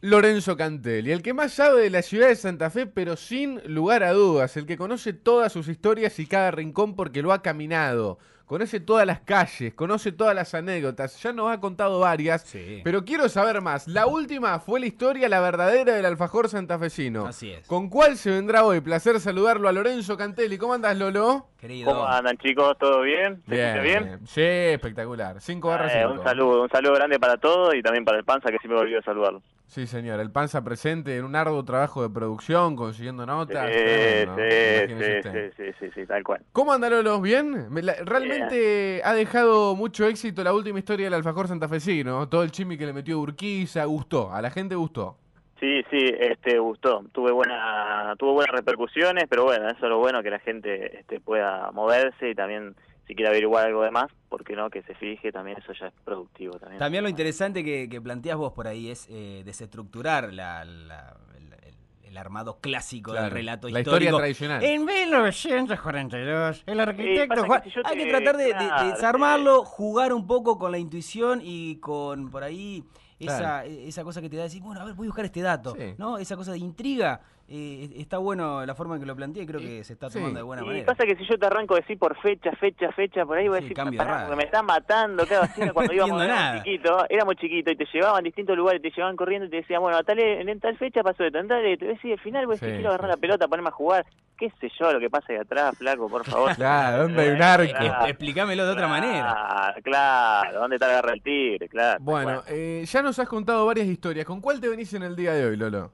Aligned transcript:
Lorenzo 0.00 0.56
Cantelli, 0.56 1.10
el 1.10 1.22
que 1.22 1.34
más 1.34 1.52
sabe 1.52 1.82
de 1.82 1.90
la 1.90 2.02
ciudad 2.02 2.28
de 2.28 2.36
Santa 2.36 2.70
Fe, 2.70 2.86
pero 2.86 3.16
sin 3.16 3.60
lugar 3.64 4.04
a 4.04 4.12
dudas, 4.12 4.56
el 4.56 4.64
que 4.64 4.76
conoce 4.76 5.12
todas 5.12 5.52
sus 5.52 5.66
historias 5.66 6.18
y 6.20 6.26
cada 6.26 6.52
rincón 6.52 6.94
porque 6.94 7.20
lo 7.20 7.32
ha 7.32 7.42
caminado, 7.42 8.18
conoce 8.48 8.80
todas 8.80 9.06
las 9.06 9.20
calles, 9.20 9.74
conoce 9.74 10.10
todas 10.10 10.34
las 10.34 10.54
anécdotas, 10.54 11.22
ya 11.22 11.32
nos 11.32 11.52
ha 11.52 11.60
contado 11.60 12.00
varias, 12.00 12.42
Sí. 12.42 12.80
pero 12.82 13.04
quiero 13.04 13.28
saber 13.28 13.60
más. 13.60 13.86
La 13.86 14.06
última 14.06 14.58
fue 14.58 14.80
la 14.80 14.86
historia, 14.86 15.28
la 15.28 15.38
verdadera 15.40 15.94
del 15.94 16.06
alfajor 16.06 16.48
santafesino. 16.48 17.26
Así 17.26 17.52
es. 17.52 17.66
¿Con 17.66 17.88
cuál 17.90 18.16
se 18.16 18.30
vendrá 18.30 18.64
hoy? 18.64 18.80
Placer 18.80 19.20
saludarlo 19.20 19.68
a 19.68 19.72
Lorenzo 19.72 20.16
Cantelli. 20.16 20.56
¿Cómo 20.58 20.72
andas, 20.74 20.96
Lolo? 20.96 21.46
Querido. 21.60 21.92
¿Cómo 21.92 22.06
andan 22.06 22.36
chicos? 22.38 22.76
¿Todo 22.78 23.02
bien? 23.02 23.42
¿Se 23.48 23.54
escucha 23.54 23.82
bien? 23.82 24.20
Sí, 24.26 24.40
espectacular. 24.40 25.40
5 25.40 25.68
barras 25.68 25.92
Eh, 25.92 25.98
5. 26.06 26.12
un 26.14 26.24
saludo, 26.24 26.62
un 26.62 26.70
saludo 26.70 26.94
grande 26.94 27.18
para 27.20 27.36
todos 27.36 27.74
y 27.74 27.82
también 27.82 28.04
para 28.04 28.16
el 28.18 28.24
Panza 28.24 28.50
que 28.50 28.58
siempre 28.58 28.76
me 28.76 28.80
olvidó 28.80 29.02
saludarlo. 29.02 29.42
Sí, 29.68 29.86
señor. 29.86 30.18
El 30.18 30.30
Panza 30.30 30.64
presente 30.64 31.18
en 31.18 31.26
un 31.26 31.36
arduo 31.36 31.62
trabajo 31.62 32.02
de 32.02 32.08
producción, 32.08 32.74
consiguiendo 32.74 33.26
notas. 33.26 33.70
sí, 33.70 34.22
imagínese 34.22 35.22
sí, 35.22 35.28
usted. 35.28 35.52
sí, 35.56 35.64
sí, 35.78 35.90
sí, 35.94 36.06
tal 36.06 36.24
cual. 36.24 36.40
¿Cómo 36.52 36.72
anda 36.72 36.88
Lolo? 36.88 37.20
¿Bien? 37.20 37.68
Realmente 38.04 39.02
ha 39.04 39.12
dejado 39.12 39.76
mucho 39.76 40.06
éxito 40.06 40.42
la 40.42 40.54
última 40.54 40.78
historia 40.78 41.04
del 41.06 41.14
alfajor 41.14 41.48
santafesino. 41.48 42.30
Todo 42.30 42.42
el 42.44 42.50
chimi 42.50 42.78
que 42.78 42.86
le 42.86 42.94
metió 42.94 43.18
Urquiza, 43.18 43.84
gustó. 43.84 44.32
A 44.32 44.40
la 44.40 44.50
gente 44.50 44.74
gustó. 44.74 45.18
Sí, 45.60 45.84
sí, 45.90 46.14
este 46.18 46.58
gustó. 46.58 47.04
Tuve 47.12 47.32
buena, 47.32 48.14
tuvo 48.18 48.32
buenas 48.32 48.54
repercusiones, 48.54 49.24
pero 49.28 49.44
bueno, 49.44 49.66
eso 49.66 49.84
es 49.84 49.90
lo 49.90 49.98
bueno 49.98 50.22
que 50.22 50.30
la 50.30 50.38
gente 50.38 51.00
este, 51.00 51.20
pueda 51.20 51.70
moverse 51.72 52.30
y 52.30 52.34
también 52.34 52.74
si 53.08 53.14
quiere 53.14 53.30
averiguar 53.30 53.66
algo 53.66 53.82
de 53.82 53.90
más, 53.90 54.12
porque 54.28 54.54
no 54.54 54.68
que 54.70 54.82
se 54.82 54.94
fije, 54.94 55.32
también 55.32 55.56
eso 55.58 55.72
ya 55.72 55.86
es 55.86 55.94
productivo 56.04 56.58
también. 56.58 56.78
También 56.78 57.02
lo 57.02 57.08
interesante 57.08 57.64
que, 57.64 57.88
que 57.88 58.00
planteas 58.00 58.36
vos 58.36 58.52
por 58.52 58.68
ahí 58.68 58.90
es 58.90 59.06
eh, 59.10 59.42
desestructurar 59.44 60.32
la, 60.34 60.64
la- 60.64 61.16
el, 61.36 61.52
el- 61.54 61.74
el 62.10 62.16
armado 62.18 62.58
clásico 62.60 63.10
Claro, 63.12 63.24
del 63.24 63.32
relato 63.34 63.68
la 63.68 63.80
historia 63.80 63.96
histórico. 64.10 64.18
tradicional. 64.18 64.62
En 64.62 64.84
1942, 64.84 66.62
el 66.66 66.80
arquitecto 66.80 67.28
pasa 67.28 67.42
que 67.42 67.48
Juan- 67.48 67.62
si 67.64 67.80
Hay 67.84 67.96
que 68.04 68.10
tratar 68.10 68.36
de, 68.36 68.44
de- 68.54 68.90
desarmarlo, 68.92 69.64
jugar 69.64 70.12
un 70.12 70.26
poco 70.26 70.58
con 70.58 70.70
la 70.72 70.78
intuición 70.78 71.40
y 71.42 71.76
con 71.76 72.30
por 72.30 72.42
ahí 72.44 72.84
esa, 73.18 73.38
Claro. 73.38 73.68
esa 73.70 74.04
cosa 74.04 74.20
que 74.20 74.28
te 74.30 74.36
da 74.36 74.44
decir, 74.44 74.62
bueno, 74.62 74.80
a 74.80 74.84
ver, 74.84 74.94
voy 74.94 75.06
a 75.06 75.10
buscar 75.10 75.24
este 75.24 75.40
dato, 75.40 75.74
Sí. 75.76 75.94
¿no? 75.98 76.18
Esa 76.18 76.36
cosa 76.36 76.52
de 76.52 76.58
intriga. 76.58 77.20
Eh, 77.50 77.88
está 77.96 78.18
bueno 78.18 78.64
la 78.66 78.74
forma 78.74 78.96
en 78.96 79.00
que 79.00 79.06
lo 79.06 79.16
planteé 79.16 79.42
y 79.44 79.46
creo 79.46 79.58
que 79.60 79.82
se 79.82 79.94
está 79.94 80.10
sí. 80.10 80.18
tomando 80.18 80.38
de 80.38 80.42
buena 80.42 80.62
Y 80.62 80.66
manera. 80.66 80.86
pasa 80.86 81.04
que 81.04 81.16
si 81.16 81.24
yo 81.26 81.38
te 81.38 81.46
arranco 81.46 81.74
a 81.74 81.78
decir 81.78 81.98
por 81.98 82.14
fecha, 82.20 82.52
fecha, 82.52 82.92
fecha, 82.92 83.24
por 83.24 83.38
ahí 83.38 83.48
voy 83.48 83.58
a 83.58 83.62
Sí, 83.62 83.68
decir, 83.70 83.84
de 83.90 83.96
"Pará, 83.96 84.10
radio". 84.12 84.26
porque 84.26 84.36
me 84.36 84.44
está 84.44 84.62
matando, 84.62 85.26
claro, 85.26 85.42
así 85.50 85.60
cuando 85.72 85.82
No 85.84 85.92
íbamos 85.94 86.22
éramos 86.22 86.40
nada. 86.42 86.62
chiquitos, 86.62 87.02
éramos 87.08 87.34
chiquitos 87.36 87.72
y 87.72 87.76
te 87.76 87.86
llevaban 87.92 88.18
a 88.20 88.22
distintos 88.22 88.56
lugares, 88.56 88.82
te 88.82 88.90
llevaban 88.90 89.16
corriendo 89.16 89.46
y 89.46 89.50
te 89.50 89.56
decían, 89.56 89.80
bueno, 89.80 89.96
a 89.96 90.02
tal, 90.02 90.18
en 90.18 90.60
tal 90.60 90.76
fecha 90.76 91.02
pasó 91.02 91.24
esto, 91.24 91.38
en 91.38 91.48
tal, 91.48 91.62
te 91.78 91.86
decía, 91.86 92.12
al 92.14 92.20
final 92.20 92.46
voy 92.46 92.54
a 92.54 92.56
decir, 92.56 92.68
Sí, 92.68 92.74
quiero 92.74 92.88
agarrar 92.90 93.10
sí, 93.10 93.16
la 93.16 93.20
pelota, 93.20 93.48
ponerme 93.48 93.68
a 93.68 93.72
jugar, 93.72 94.04
qué 94.36 94.50
sé 94.60 94.68
yo, 94.78 94.92
lo 94.92 95.00
que 95.00 95.08
pasa 95.08 95.32
ahí 95.32 95.38
atrás, 95.38 95.74
flaco, 95.78 96.08
por 96.08 96.24
favor. 96.26 96.52
Claro, 96.56 97.04
¿dónde 97.04 97.22
hay 97.22 97.28
un 97.30 97.42
arco? 97.42 97.72
Claro. 97.78 98.06
Explícamelo 98.06 98.66
de 98.66 98.72
otra 98.72 98.88
manera. 98.88 99.32
Claro, 99.32 99.82
claro, 99.82 100.60
¿dónde 100.60 100.76
está 100.76 100.86
agarra 100.86 101.12
el 101.14 101.22
tigre? 101.22 101.68
Claro. 101.68 101.98
Bueno, 102.02 102.42
eh, 102.48 102.84
ya 102.86 103.00
nos 103.02 103.18
has 103.18 103.28
contado 103.28 103.64
varias 103.64 103.86
historias. 103.86 104.26
¿Con 104.26 104.40
cuál 104.40 104.60
te 104.60 104.68
venís 104.68 104.92
en 104.94 105.02
el 105.02 105.16
día 105.16 105.32
de 105.32 105.46
hoy, 105.46 105.56
Lolo? 105.56 105.92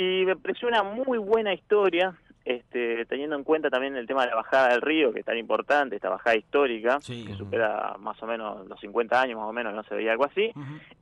Y 0.00 0.24
me 0.24 0.34
pareció 0.34 0.66
una 0.66 0.82
muy 0.82 1.18
buena 1.18 1.52
historia, 1.52 2.14
este, 2.46 3.04
teniendo 3.04 3.36
en 3.36 3.44
cuenta 3.44 3.68
también 3.68 3.96
el 3.96 4.06
tema 4.06 4.22
de 4.24 4.30
la 4.30 4.36
bajada 4.36 4.68
del 4.68 4.80
río, 4.80 5.12
que 5.12 5.20
es 5.20 5.26
tan 5.26 5.36
importante, 5.36 5.96
esta 5.96 6.08
bajada 6.08 6.36
histórica, 6.36 6.98
Sí. 7.00 7.26
que 7.26 7.34
supera 7.34 7.96
más 7.98 8.20
o 8.22 8.26
menos 8.26 8.66
los 8.66 8.80
50 8.80 9.20
años, 9.20 9.38
más 9.38 9.48
o 9.48 9.52
menos, 9.52 9.74
no 9.74 9.82
se 9.82 9.94
veía 9.94 10.12
algo 10.12 10.24
así. 10.24 10.50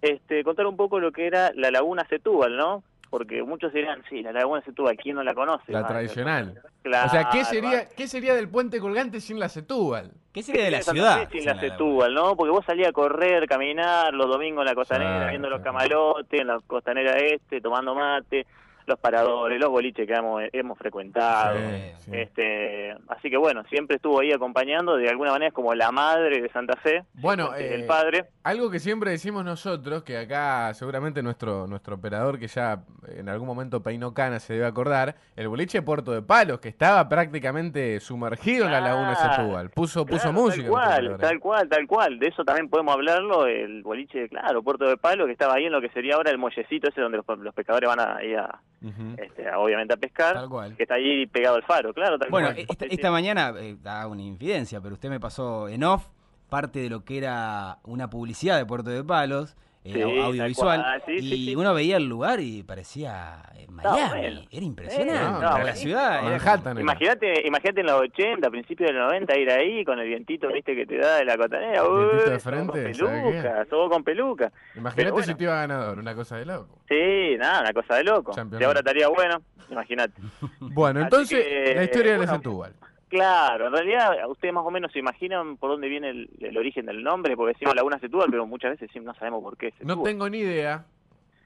Este, 0.03 0.43
contar 0.43 0.67
un 0.67 0.77
poco 0.77 0.99
lo 0.99 1.13
que 1.13 1.29
era 1.29 1.53
la 1.55 1.71
laguna 1.71 2.05
Setúbal, 2.09 2.57
¿no? 2.57 2.83
Porque 3.09 3.41
muchos 3.45 3.73
dirán, 3.73 4.03
sí, 4.11 4.21
la 4.21 4.33
laguna 4.33 4.63
Setúbal, 4.63 4.97
¿quién 4.97 5.15
no 5.15 5.23
la 5.23 5.33
conoce? 5.33 5.71
La 5.71 5.79
Ah, 5.81 5.87
tradicional. 5.87 6.61
Claro, 6.83 7.07
o 7.07 7.11
sea, 7.11 7.29
¿qué 7.31 7.45
sería, 7.45 7.89
¿qué 7.97 8.09
sería 8.09 8.35
del 8.35 8.49
puente 8.49 8.81
colgante 8.81 9.21
sin 9.21 9.39
la 9.39 9.49
Setúbal? 9.49 10.11
¿Qué 10.33 10.43
sería 10.43 10.65
de 10.65 10.73
la 10.73 10.83
ciudad? 10.83 11.21
Sin 11.31 11.41
sin 11.43 11.47
la 11.47 11.61
Setúbal, 11.61 12.13
¿no? 12.15 12.35
Porque 12.35 12.51
vos 12.51 12.65
salías 12.67 12.89
a 12.89 12.93
correr, 12.93 13.47
caminar 13.47 14.13
los 14.13 14.27
domingos 14.29 14.63
en 14.63 14.67
la 14.67 14.75
costanera, 14.75 15.11
Claro, 15.19 15.29
viendo 15.31 15.49
los 15.51 15.61
claro. 15.63 15.79
camalotes, 15.79 16.41
en 16.41 16.47
la 16.49 16.59
costanera 16.67 17.17
este, 17.17 17.61
tomando 17.61 17.95
mate, 17.95 18.45
los 18.89 18.99
paradores, 18.99 19.61
los 19.61 19.71
boliches 19.71 20.07
que 20.07 20.15
hemos, 20.15 20.43
hemos 20.53 20.79
frecuentado. 20.79 21.59
Sí, 21.59 21.93
sí. 21.99 22.11
Este, 22.13 22.93
así 23.09 23.31
que 23.31 23.37
bueno, 23.37 23.65
siempre 23.71 23.97
estuvo 23.97 24.21
ahí 24.21 24.33
acompañando, 24.33 24.97
de 24.97 25.09
alguna 25.09 25.33
manera 25.33 25.49
es 25.49 25.55
como 25.55 25.75
la 25.75 25.93
madre 25.93 26.41
de 26.41 26.49
Santa 26.51 26.77
Fe, 26.81 27.05
Bueno, 27.15 27.55
este, 27.55 27.75
el 27.75 27.83
eh, 27.83 27.87
padre. 27.87 28.25
Algo 28.43 28.71
que 28.71 28.79
siempre 28.79 29.11
decimos 29.11 29.45
nosotros, 29.45 30.03
que 30.03 30.19
acá 30.19 30.73
seguramente 30.75 31.23
nuestro, 31.23 31.67
nuestro 31.67 31.97
operador 31.97 32.39
que 32.39 32.49
ya 32.49 32.83
en 33.17 33.29
algún 33.29 33.47
momento 33.47 33.83
peinó 33.83 34.15
cana 34.15 34.41
se 34.41 34.55
debe 34.55 34.67
acordar, 34.67 35.17
el 35.37 35.49
boliche 35.49 35.83
Puerto 35.83 36.13
de 36.13 36.23
Palos, 36.23 36.61
que 36.61 36.69
estaba 36.69 37.09
prácticamente 37.09 38.01
sumergido 38.01 38.67
en 38.67 38.73
la 38.73 38.81
laguna 38.81 39.15
Claro, 39.15 39.35
Setúbal. 39.35 39.71
Puso, 39.71 40.07
puso 40.07 40.33
música. 40.33 40.63
Tal 40.63 40.71
cual, 40.71 41.17
tal 41.19 41.41
cual, 41.41 41.69
tal 41.69 41.87
cual. 41.87 42.19
De 42.19 42.29
eso 42.29 42.45
también 42.45 42.69
podemos 42.69 42.95
hablarlo, 42.95 43.47
el 43.47 43.83
boliche, 43.83 44.29
claro, 44.29 44.63
Puerto 44.63 44.87
de 44.87 44.97
Palo, 44.97 45.27
que 45.27 45.33
estaba 45.33 45.55
ahí 45.55 45.67
en 45.67 45.73
lo 45.73 45.81
que 45.81 45.89
sería 45.91 46.15
ahora 46.17 46.31
el 46.31 46.39
muellecito 46.39 46.89
ese 46.89 47.01
donde 47.01 47.19
los, 47.19 47.39
los 47.39 47.55
pescadores 47.55 47.89
van 47.89 48.01
a, 48.01 48.23
ir 48.25 48.39
a, 48.39 48.61
Este, 48.81 49.51
obviamente 49.57 49.95
a 49.95 49.97
pescar, 49.97 50.35
Tal 50.35 50.49
cual. 50.49 50.77
que 50.77 50.85
está 50.85 50.95
ahí 50.95 51.27
pegado 51.27 51.57
al 51.57 51.63
faro, 51.65 51.93
claro, 51.93 52.19
tal 52.19 52.31
Bueno, 52.31 52.49
cual. 52.55 52.67
esta 52.91 53.11
mañana, 53.11 53.53
eh, 53.59 53.77
da 53.83 54.07
una 54.07 54.23
infidencia, 54.23 54.81
pero 54.81 54.95
usted 54.95 55.09
me 55.11 55.19
pasó 55.19 55.69
en 55.69 55.83
off 55.85 56.07
parte 56.49 56.79
de 56.81 56.89
lo 56.89 57.05
que 57.05 57.19
era 57.19 57.79
una 57.85 58.09
publicidad 58.09 58.57
de 58.57 58.65
Puerto 58.65 58.91
de 58.91 59.03
Palos, 59.05 59.57
eh, 59.85 59.93
Sí, 59.93 60.03
audiovisual, 60.03 61.03
sí, 61.07 61.13
y 61.13 61.21
sí, 61.21 61.45
sí. 61.47 61.57
uno 61.57 61.73
veía 61.73 61.97
el 61.97 62.07
lugar 62.09 62.41
y 62.41 62.63
parecía 62.63 63.43
eh, 63.55 63.67
Miami, 63.69 64.21
bueno. 64.21 64.41
era 64.51 64.65
impresionante, 64.65 65.33
no, 65.33 65.41
Para 65.41 65.65
la 65.65 65.75
ciudad. 65.75 66.23
Manhattan 66.23 66.73
era. 66.73 66.81
Imagínate, 66.81 67.47
imagínate 67.47 67.81
en 67.81 67.87
los 67.87 68.01
80, 68.01 68.51
principios 68.51 68.91
de 68.91 68.99
los 68.99 69.07
90, 69.07 69.39
ir 69.39 69.51
ahí 69.51 69.85
con 69.85 69.99
el 69.99 70.09
vientito, 70.09 70.49
viste, 70.49 70.75
que 70.75 70.87
te 70.87 70.99
da 70.99 71.17
de 71.17 71.25
la 71.25 71.37
cotanera. 71.37 71.85
Uy, 71.85 72.17
de 72.17 72.41
sos 72.41 72.43
con 72.43 72.67
¿sabe 72.67 72.93
peluca, 72.93 73.65
todo 73.71 73.89
con 73.89 74.05
peluca. 74.05 74.53
Imagínate 74.75 75.11
bueno. 75.11 75.27
si 75.27 75.35
te 75.35 75.45
iba 75.45 75.55
ganador, 75.55 75.99
una 75.99 76.15
cosa 76.15 76.37
de 76.37 76.47
loco. 76.47 76.81
Sí, 76.89 77.37
nada, 77.39 77.61
una 77.61 77.73
cosa 77.73 77.97
de 77.97 78.05
loco. 78.05 78.33
Si 78.33 78.65
ahora 78.65 78.81
estaría 78.81 79.09
bueno, 79.09 79.43
imagínate. 79.71 80.21
Bueno, 80.61 81.01
entonces, 81.01 81.45
que, 81.45 81.75
la 81.75 81.85
historia 81.85 82.13
de 82.13 82.19
la 82.19 82.25
bueno, 82.25 82.33
Setúbal. 82.35 82.73
Claro, 83.09 83.67
en 83.69 83.73
realidad 83.73 84.29
ustedes 84.29 84.53
más 84.53 84.65
o 84.65 84.71
menos 84.71 84.93
se 84.93 84.99
imaginan 84.99 85.57
por 85.57 85.71
dónde 85.71 85.89
viene 85.89 86.11
el, 86.11 86.29
el 86.41 86.57
origen 86.59 86.87
del 86.87 87.03
nombre, 87.03 87.37
porque 87.37 87.55
decimos 87.55 87.75
Laguna 87.75 87.99
Setúbal, 87.99 88.31
pero 88.31 88.47
muchas 88.47 88.73
veces 88.73 88.91
sí 88.93 89.01
no 89.01 89.15
sabemos 89.15 89.43
por 89.43 89.57
qué 89.57 89.73
No 89.81 90.03
tengo 90.03 90.29
ni 90.29 90.39
idea. 90.39 90.85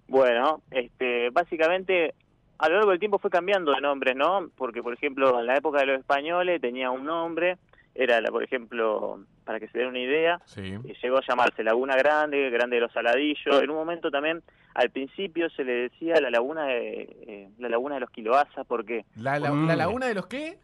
Bueno, 0.08 0.60
este, 0.70 1.30
básicamente 1.30 2.14
a 2.58 2.68
lo 2.68 2.76
largo 2.76 2.90
del 2.90 2.98
tiempo 2.98 3.18
fue 3.18 3.30
cambiando 3.30 3.72
de 3.72 3.80
nombres, 3.80 4.14
¿no? 4.16 4.50
Porque, 4.56 4.82
por 4.82 4.92
ejemplo, 4.92 5.38
en 5.40 5.46
la 5.46 5.56
época 5.56 5.80
de 5.80 5.86
los 5.86 6.00
españoles 6.00 6.60
tenía 6.60 6.90
un 6.90 7.04
nombre, 7.04 7.58
era, 7.94 8.20
la, 8.20 8.30
por 8.30 8.42
ejemplo, 8.42 9.20
para 9.44 9.58
que 9.60 9.68
se 9.68 9.78
den 9.78 9.88
una 9.88 9.98
idea, 9.98 10.40
Sí. 10.44 10.74
eh, 10.84 10.94
llegó 11.02 11.18
a 11.18 11.22
llamarse 11.26 11.62
Laguna 11.64 11.96
Grande, 11.96 12.50
Grande 12.50 12.76
de 12.76 12.82
los 12.82 12.92
Saladillos. 12.92 13.62
En 13.62 13.70
un 13.70 13.76
momento 13.76 14.10
también, 14.10 14.42
al 14.74 14.90
principio 14.90 15.48
se 15.50 15.64
le 15.64 15.72
decía 15.72 16.20
la 16.20 16.30
Laguna 16.30 16.64
de, 16.66 17.02
eh, 17.26 17.48
la 17.58 17.68
Laguna 17.68 17.94
de 17.96 18.00
los 18.02 18.10
Kiloasas, 18.10 18.66
¿por 18.66 18.84
qué? 18.84 19.04
La, 19.16 19.38
la- 19.38 19.52
Mm. 19.52 19.66
la 19.66 19.76
laguna 19.76 20.06
de 20.06 20.14
los 20.14 20.26
qué? 20.26 20.58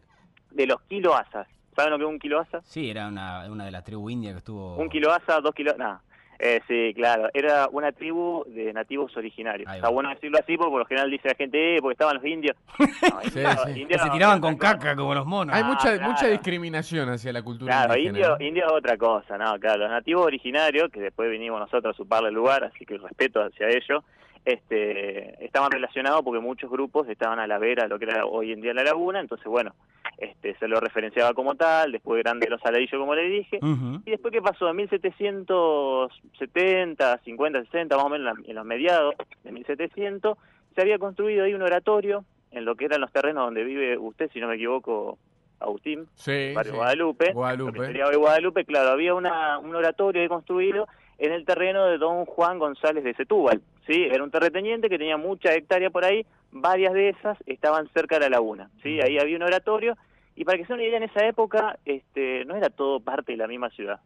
De 0.51 0.65
los 0.67 0.81
Kiloasas. 0.81 1.47
¿Saben 1.75 1.91
lo 1.91 1.97
que 1.97 2.03
es 2.03 2.09
un 2.09 2.19
Kiloasa? 2.19 2.61
Sí, 2.63 2.89
era 2.89 3.07
una, 3.07 3.49
una 3.49 3.65
de 3.65 3.71
las 3.71 3.83
tribus 3.83 4.11
indias 4.11 4.33
que 4.33 4.39
estuvo... 4.39 4.75
Un 4.75 4.89
kiloasa, 4.89 5.39
dos 5.39 5.53
kilos, 5.55 5.77
nada. 5.77 6.01
Eh, 6.41 6.61
sí, 6.69 6.93
claro, 6.95 7.29
era 7.33 7.67
una 7.69 7.91
tribu 7.91 8.45
de 8.47 8.71
nativos 8.71 9.15
originarios. 9.17 9.69
Está 9.73 9.89
bueno 9.89 10.09
decirlo 10.09 10.37
así 10.39 10.55
porque 10.55 10.71
por 10.71 10.79
lo 10.79 10.85
general 10.85 11.11
dice 11.11 11.27
la 11.27 11.35
gente, 11.35 11.75
eh, 11.75 11.79
porque 11.81 11.93
estaban 11.93 12.15
los 12.15 12.25
indios. 12.25 12.55
No, 12.79 13.21
Sí, 13.21 13.39
indios- 13.39 13.63
sí. 13.65 13.73
Que 13.73 13.79
indios 13.81 14.01
se 14.01 14.09
tiraban 14.09 14.39
con 14.41 14.55
caca 14.57 14.95
como 14.95 15.13
los 15.13 15.25
monos. 15.25 15.53
Hay 15.55 15.63
Ah, 15.63 15.67
mucha, 15.67 15.95
claro. 15.97 16.11
mucha 16.11 16.27
discriminación 16.27 17.09
hacia 17.09 17.33
la 17.33 17.41
cultura 17.43 17.73
Claro, 17.85 17.97
indígena. 17.99 18.37
indio, 18.39 18.65
es 18.67 18.71
otra 18.71 18.97
cosa, 18.97 19.37
¿no? 19.37 19.59
Claro, 19.59 19.79
los 19.83 19.89
nativos 19.89 20.25
originarios, 20.25 20.89
que 20.91 21.01
después 21.01 21.29
vinimos 21.29 21.59
nosotros 21.59 21.93
a 21.93 21.97
suparle 21.97 22.29
el 22.29 22.35
lugar, 22.35 22.63
así 22.63 22.85
que 22.85 22.97
respeto 22.97 23.41
hacia 23.41 23.67
ellos, 23.67 24.03
este, 24.45 25.43
estaban 25.45 25.71
relacionados 25.71 26.21
porque 26.23 26.39
muchos 26.39 26.69
grupos 26.71 27.07
estaban 27.09 27.39
a 27.39 27.47
la 27.47 27.57
vera 27.59 27.83
de 27.83 27.89
lo 27.89 27.99
que 27.99 28.05
era 28.05 28.25
hoy 28.25 28.51
en 28.53 28.61
día 28.61 28.73
la 28.73 28.83
laguna, 28.83 29.19
entonces 29.19 29.45
bueno, 29.47 29.73
este, 30.19 30.55
se 30.57 30.67
lo 30.67 30.79
referenciaba 30.79 31.33
como 31.33 31.55
tal, 31.55 31.91
después 31.91 32.21
Grande 32.23 32.45
de 32.45 32.51
los 32.51 32.61
Saladillos, 32.61 32.99
como 32.99 33.15
le 33.15 33.27
dije, 33.29 33.59
y 34.05 34.11
después, 34.11 34.31
¿qué 34.31 34.41
pasó? 34.41 34.69
En 34.69 34.75
1770, 34.77 37.17
50, 37.23 37.63
60, 37.63 37.95
más 37.95 38.05
o 38.05 38.09
menos 38.09 38.37
en 38.45 38.55
los 38.55 38.65
mediados 38.65 39.15
de 39.43 39.51
1700, 39.51 40.37
se 40.75 40.81
había 40.81 40.99
construido 40.99 41.45
ahí 41.45 41.53
un 41.53 41.61
oratorio 41.61 42.25
en 42.51 42.65
lo 42.65 42.75
que 42.75 42.85
eran 42.85 43.01
los 43.01 43.11
terrenos 43.11 43.45
donde 43.45 43.63
vive 43.63 43.95
usted, 43.97 44.29
si 44.31 44.39
no 44.39 44.47
me 44.47 44.55
equivoco, 44.55 45.17
Agustín, 45.59 46.07
Sí, 46.15 46.53
barrio 46.53 46.71
sí. 46.71 46.77
Guadalupe. 46.77 47.33
Guadalupe. 47.33 47.71
Lo 47.71 47.81
que 47.81 47.87
sería 47.87 48.07
hoy 48.07 48.15
Guadalupe, 48.15 48.63
claro, 48.65 48.89
había 48.91 49.13
una, 49.13 49.59
un 49.59 49.75
oratorio 49.75 50.21
ahí 50.21 50.29
construido 50.29 50.87
en 51.17 51.33
el 51.33 51.45
terreno 51.45 51.85
de 51.85 51.97
don 51.97 52.25
Juan 52.25 52.59
González 52.59 53.03
de 53.03 53.13
Setúbal. 53.13 53.61
¿sí? 53.85 54.07
Era 54.09 54.23
un 54.23 54.31
terrateniente 54.31 54.89
que 54.89 54.97
tenía 54.97 55.17
mucha 55.17 55.53
hectárea 55.53 55.89
por 55.89 56.05
ahí, 56.05 56.25
varias 56.51 56.93
de 56.93 57.09
esas 57.09 57.37
estaban 57.45 57.89
cerca 57.93 58.15
de 58.15 58.21
la 58.21 58.29
laguna. 58.37 58.69
¿sí? 58.81 59.01
Ahí 59.01 59.19
había 59.19 59.35
un 59.35 59.43
oratorio, 59.43 59.97
y 60.39 60.45
para 60.45 60.57
que 60.57 60.65
se 60.65 60.73
una 60.73 60.83
idea, 60.83 60.95
en 60.95 61.03
esa 61.03 61.27
época 61.27 61.77
este, 61.83 62.45
no 62.45 62.55
era 62.55 62.69
todo 62.69 63.01
parte 63.01 63.33
de 63.33 63.37
la 63.37 63.45
misma 63.45 63.69
ciudad. 63.71 63.99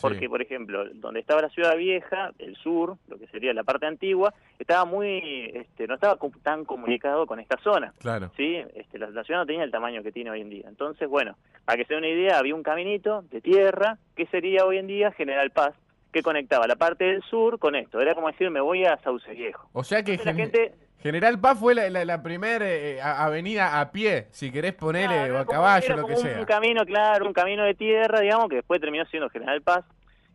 Porque, 0.00 0.28
por 0.28 0.40
ejemplo, 0.40 0.84
donde 0.94 1.18
estaba 1.18 1.42
la 1.42 1.48
ciudad 1.48 1.76
vieja, 1.76 2.30
el 2.38 2.54
sur, 2.54 2.96
lo 3.08 3.18
que 3.18 3.26
sería 3.26 3.52
la 3.52 3.64
parte 3.64 3.86
antigua, 3.86 4.32
estaba 4.60 4.84
muy, 4.84 5.50
este, 5.52 5.88
no 5.88 5.94
estaba 5.94 6.16
tan 6.44 6.64
comunicado 6.64 7.26
con 7.26 7.40
esta 7.40 7.56
zona. 7.58 7.92
Claro. 7.98 8.30
¿sí? 8.36 8.62
Este, 8.74 8.96
la, 8.96 9.24
ciudad 9.24 9.40
no 9.40 9.46
tenía 9.46 9.64
el 9.64 9.72
tamaño 9.72 10.04
que 10.04 10.12
tiene 10.12 10.30
hoy 10.30 10.40
en 10.40 10.50
día. 10.50 10.66
Entonces, 10.68 11.08
bueno, 11.08 11.36
para 11.64 11.76
que 11.76 11.84
se 11.84 11.94
den 11.94 12.04
una 12.04 12.12
idea, 12.12 12.38
había 12.38 12.54
un 12.54 12.62
caminito 12.62 13.22
de 13.22 13.40
tierra 13.40 13.98
que 14.14 14.26
sería 14.26 14.64
hoy 14.64 14.78
en 14.78 14.86
día 14.86 15.10
General 15.10 15.50
Paz, 15.50 15.74
que 16.12 16.22
conectaba 16.22 16.68
la 16.68 16.76
parte 16.76 17.06
del 17.06 17.22
sur 17.24 17.58
con 17.58 17.74
esto. 17.74 18.00
Era 18.00 18.14
como 18.14 18.28
decir, 18.28 18.50
me 18.50 18.60
voy 18.60 18.84
a 18.84 18.98
Sauce 18.98 19.34
Viejo. 19.34 19.68
O 19.72 19.82
sea 19.82 20.04
que 20.04 20.16
la 20.24 20.32
gente 20.32 20.74
General 21.02 21.40
Paz 21.40 21.58
fue 21.58 21.74
la, 21.74 22.22
primera 22.22 22.64
eh, 22.64 23.00
avenida 23.02 23.80
a 23.80 23.90
pie, 23.90 24.28
si 24.30 24.52
querés 24.52 24.72
ponerle, 24.74 25.32
o 25.32 25.38
a 25.38 25.44
caballo, 25.44 25.96
lo 25.96 26.06
que 26.06 26.16
sea. 26.16 26.38
Un 26.38 26.44
camino, 26.44 26.84
claro, 26.86 27.26
un 27.26 27.32
camino 27.32 27.64
de 27.64 27.74
tierra, 27.74 28.20
digamos, 28.20 28.48
que 28.48 28.56
después 28.56 28.80
terminó 28.80 29.04
siendo 29.06 29.28
General 29.28 29.60
Paz, 29.62 29.84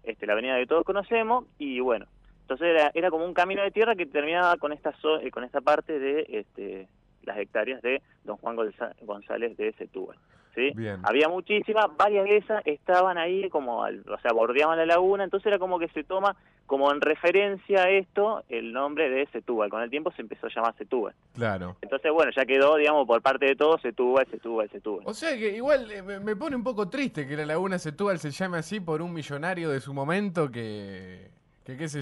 este, 0.03 0.25
la 0.25 0.33
avenida 0.33 0.57
que 0.57 0.67
todos 0.67 0.83
conocemos, 0.83 1.45
y 1.57 1.79
bueno, 1.79 2.05
entonces 2.41 2.67
era, 2.67 2.91
era 2.93 3.09
como 3.09 3.25
un 3.25 3.33
camino 3.33 3.63
de 3.63 3.71
tierra 3.71 3.95
que 3.95 4.05
terminaba 4.05 4.57
con 4.57 4.73
esta, 4.73 4.93
eh, 5.21 5.31
con 5.31 5.45
esta 5.45 5.61
parte 5.61 5.99
de 5.99 6.25
este, 6.27 6.89
las 7.23 7.37
hectáreas 7.37 7.81
de 7.81 8.01
don 8.25 8.35
Juan 8.35 8.57
González 9.01 9.55
de 9.55 9.71
Setúbal. 9.73 10.17
¿Sí? 10.57 10.73
Había 11.03 11.29
muchísimas, 11.29 11.85
varias 11.95 12.25
de 12.25 12.37
esas 12.37 12.65
estaban 12.65 13.17
ahí 13.17 13.47
como, 13.49 13.81
o 13.81 14.19
sea, 14.21 14.33
bordeaban 14.33 14.77
la 14.77 14.85
laguna, 14.85 15.23
entonces 15.23 15.45
era 15.45 15.59
como 15.59 15.77
que 15.77 15.87
se 15.89 16.03
toma 16.03 16.35
como 16.65 16.91
en 16.91 16.99
referencia 16.99 17.83
a 17.83 17.89
esto 17.89 18.43
el 18.49 18.73
nombre 18.73 19.09
de 19.09 19.27
Setúbal. 19.27 19.69
Con 19.69 19.83
el 19.83 19.89
tiempo 19.89 20.11
se 20.11 20.21
empezó 20.23 20.47
a 20.47 20.49
llamar 20.53 20.75
Setúbal. 20.77 21.13
Claro. 21.33 21.77
Entonces, 21.81 22.11
bueno, 22.11 22.31
ya 22.35 22.45
quedó, 22.45 22.75
digamos, 22.75 23.07
por 23.07 23.21
parte 23.21 23.45
de 23.45 23.55
todos 23.55 23.81
Setúbal, 23.81 24.27
Setúbal, 24.29 24.69
Setúbal. 24.69 25.03
O 25.05 25.13
sea 25.13 25.37
que 25.37 25.55
igual 25.55 25.89
eh, 25.91 26.01
me 26.01 26.35
pone 26.35 26.55
un 26.55 26.63
poco 26.63 26.89
triste 26.89 27.27
que 27.27 27.37
la 27.37 27.45
laguna 27.45 27.77
Setúbal 27.77 28.19
se 28.19 28.31
llame 28.31 28.57
así 28.57 28.79
por 28.79 29.01
un 29.01 29.13
millonario 29.13 29.69
de 29.69 29.79
su 29.79 29.93
momento 29.93 30.51
que 30.51 31.36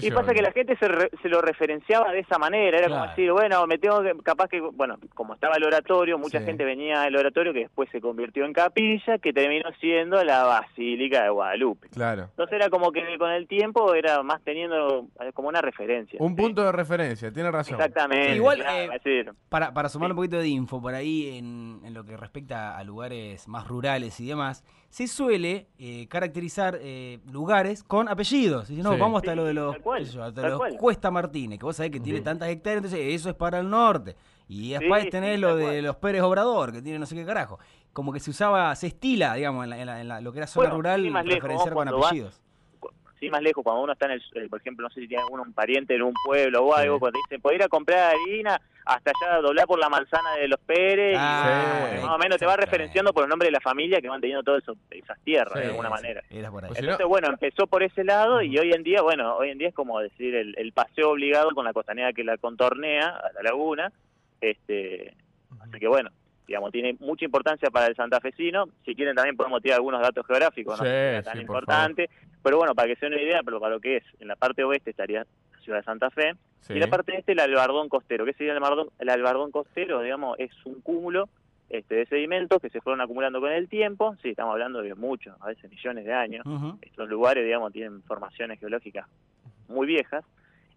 y 0.00 0.10
pasa 0.10 0.32
que 0.32 0.42
la 0.42 0.52
gente 0.52 0.76
se, 0.76 0.86
se, 1.20 1.28
lo 1.28 1.40
referenciaba 1.40 2.12
de 2.12 2.20
esa 2.20 2.38
manera, 2.38 2.78
era 2.78 2.88
como 2.88 3.06
decir, 3.08 3.32
bueno, 3.32 3.66
me 3.66 3.78
tengo 3.78 4.02
que, 4.02 4.14
capaz 4.22 4.48
que, 4.48 4.60
bueno, 4.60 4.96
como 5.14 5.34
estaba 5.34 5.56
el 5.56 5.64
oratorio, 5.64 6.18
mucha 6.18 6.40
gente 6.40 6.64
venía 6.64 7.02
al 7.02 7.16
oratorio 7.16 7.52
que 7.52 7.60
después 7.60 7.88
se 7.90 8.00
convirtió 8.00 8.44
en 8.44 8.52
capilla, 8.52 9.18
que 9.18 9.32
terminó 9.32 9.70
siendo 9.80 10.22
la 10.22 10.44
Basílica 10.44 11.24
de 11.24 11.30
Guadalupe. 11.30 11.88
Claro. 11.88 12.24
Entonces 12.30 12.54
era 12.54 12.70
como 12.70 12.92
que 12.92 13.02
con 13.18 13.30
el 13.30 13.48
tiempo 13.48 13.94
era 13.94 14.22
más 14.22 14.40
teniendo 14.42 15.06
como 15.34 15.48
una 15.48 15.60
referencia. 15.60 16.18
Un 16.20 16.36
punto 16.36 16.62
de 16.64 16.72
referencia, 16.72 17.32
tiene 17.32 17.50
razón. 17.50 17.74
Exactamente. 17.74 18.36
Igual, 18.36 18.62
eh, 18.68 19.24
para, 19.48 19.72
para 19.72 19.88
sumar 19.88 20.10
un 20.10 20.16
poquito 20.16 20.38
de 20.38 20.48
info 20.48 20.80
por 20.80 20.94
ahí 20.94 21.38
en, 21.38 21.80
en 21.84 21.94
lo 21.94 22.04
que 22.04 22.16
respecta 22.16 22.76
a 22.76 22.84
lugares 22.84 23.48
más 23.48 23.66
rurales 23.66 24.20
y 24.20 24.26
demás, 24.26 24.64
se 24.96 25.06
suele 25.08 25.66
eh, 25.78 26.06
caracterizar 26.08 26.78
eh, 26.80 27.18
lugares 27.30 27.82
con 27.82 28.08
apellidos. 28.08 28.70
Y 28.70 28.76
no, 28.76 28.96
vamos 28.96 29.22
hasta 29.22 29.34
lo 29.34 29.44
de 29.44 29.52
los, 29.56 29.76
Cuesta 30.78 31.10
Martínez, 31.10 31.58
que 31.58 31.64
vos 31.64 31.76
sabés 31.76 31.90
que 31.90 32.00
tiene 32.00 32.20
tantas 32.20 32.48
hectáreas, 32.48 32.84
entonces 32.84 33.14
eso 33.14 33.28
es 33.28 33.34
para 33.34 33.58
el 33.58 33.68
norte. 33.68 34.14
Y 34.48 34.70
después 34.70 35.10
tenés 35.10 35.40
lo 35.40 35.56
de 35.56 35.82
los 35.82 35.96
Pérez 35.96 36.22
Obrador, 36.22 36.72
que 36.72 36.80
tiene 36.80 36.98
no 36.98 37.06
sé 37.06 37.16
qué 37.16 37.26
carajo. 37.26 37.58
Como 37.92 38.12
que 38.12 38.20
se 38.20 38.30
usaba, 38.30 38.74
se 38.76 38.86
estila, 38.88 39.34
digamos, 39.34 39.66
en, 39.66 40.24
lo 40.24 40.32
que 40.32 40.38
era 40.38 40.46
zona 40.46 40.70
rural, 40.70 41.02
referenciar 41.24 41.74
con 41.74 41.88
apellidos 41.88 42.40
sí 43.18 43.30
más 43.30 43.42
lejos, 43.42 43.62
cuando 43.64 43.82
uno 43.82 43.92
está 43.92 44.06
en 44.06 44.12
el, 44.12 44.22
eh, 44.34 44.48
por 44.48 44.60
ejemplo, 44.60 44.86
no 44.86 44.94
sé 44.94 45.00
si 45.00 45.08
tiene 45.08 45.24
uno 45.30 45.42
un 45.42 45.52
pariente 45.52 45.94
en 45.94 46.02
un 46.02 46.14
pueblo 46.24 46.64
o 46.64 46.74
algo, 46.74 46.98
cuando 46.98 47.18
dicen, 47.24 47.40
¿puedo 47.40 47.56
ir 47.56 47.62
a 47.62 47.68
comprar 47.68 48.14
harina? 48.14 48.60
Hasta 48.84 49.10
allá 49.10 49.40
doblar 49.40 49.66
por 49.66 49.80
la 49.80 49.88
manzana 49.88 50.34
de 50.36 50.46
los 50.46 50.60
Pérez, 50.60 51.16
ah, 51.18 51.90
más 52.02 52.10
o 52.10 52.18
menos 52.18 52.38
te 52.38 52.46
va 52.46 52.56
referenciando 52.56 53.12
por 53.12 53.24
el 53.24 53.28
nombre 53.28 53.46
de 53.46 53.52
la 53.52 53.60
familia 53.60 54.00
que 54.00 54.08
van 54.08 54.20
teniendo 54.20 54.44
todas 54.44 54.62
esas 54.90 55.18
tierras, 55.24 55.54
de 55.54 55.66
alguna 55.66 55.90
manera. 55.90 56.22
Entonces, 56.30 57.06
bueno, 57.06 57.28
empezó 57.28 57.66
por 57.66 57.82
ese 57.82 58.04
lado 58.04 58.42
y 58.42 58.56
hoy 58.58 58.72
en 58.72 58.84
día, 58.84 59.02
bueno, 59.02 59.36
hoy 59.36 59.50
en 59.50 59.58
día 59.58 59.68
es 59.68 59.74
como 59.74 59.98
decir 59.98 60.36
el, 60.36 60.54
el 60.56 60.72
paseo 60.72 61.10
obligado 61.10 61.50
con 61.50 61.64
la 61.64 61.72
costanera 61.72 62.12
que 62.12 62.22
la 62.22 62.38
contornea 62.38 63.08
a 63.08 63.32
la 63.32 63.42
laguna, 63.42 63.90
este, 64.40 65.14
así 65.60 65.80
que 65.80 65.88
bueno, 65.88 66.10
digamos, 66.46 66.72
tiene 66.72 66.96
mucha 67.00 67.24
importancia 67.24 67.70
para 67.70 67.86
el 67.86 67.96
santafesino. 67.96 68.68
Si 68.84 68.94
quieren 68.94 69.14
también 69.14 69.36
podemos 69.36 69.62
tirar 69.62 69.76
algunos 69.76 70.00
datos 70.00 70.26
geográficos, 70.26 70.78
no 70.78 70.84
sé 70.84 71.20
tan 71.24 71.40
importante, 71.40 72.08
pero 72.42 72.58
bueno, 72.58 72.74
para 72.74 72.88
que 72.88 72.96
se 72.96 73.06
den 73.06 73.14
una 73.14 73.22
idea, 73.22 73.42
pero 73.44 73.60
para 73.60 73.74
lo 73.74 73.80
que 73.80 73.96
es, 73.98 74.04
en 74.20 74.28
la 74.28 74.36
parte 74.36 74.64
oeste 74.64 74.90
estaría 74.90 75.20
la 75.20 75.60
ciudad 75.60 75.78
de 75.78 75.84
Santa 75.84 76.10
Fe, 76.10 76.34
y 76.68 76.78
la 76.78 76.88
parte 76.88 77.16
este 77.16 77.32
el 77.32 77.40
albardón 77.40 77.88
costero. 77.88 78.24
¿Qué 78.24 78.32
sería 78.32 78.52
el 78.52 78.58
albardón? 78.58 78.88
El 78.98 79.08
albardón 79.08 79.50
costero, 79.50 80.02
digamos, 80.02 80.38
es 80.38 80.50
un 80.64 80.80
cúmulo 80.80 81.28
este, 81.68 81.96
de 81.96 82.06
sedimentos 82.06 82.60
que 82.60 82.70
se 82.70 82.80
fueron 82.80 83.00
acumulando 83.00 83.40
con 83.40 83.50
el 83.50 83.68
tiempo, 83.68 84.16
sí, 84.22 84.30
estamos 84.30 84.52
hablando 84.52 84.82
de 84.82 84.94
muchos, 84.94 85.36
a 85.40 85.48
veces 85.48 85.70
millones 85.70 86.04
de 86.04 86.12
años. 86.12 86.44
Estos 86.80 87.08
lugares, 87.08 87.44
digamos, 87.44 87.72
tienen 87.72 88.02
formaciones 88.02 88.60
geológicas 88.60 89.06
muy 89.68 89.86
viejas, 89.86 90.24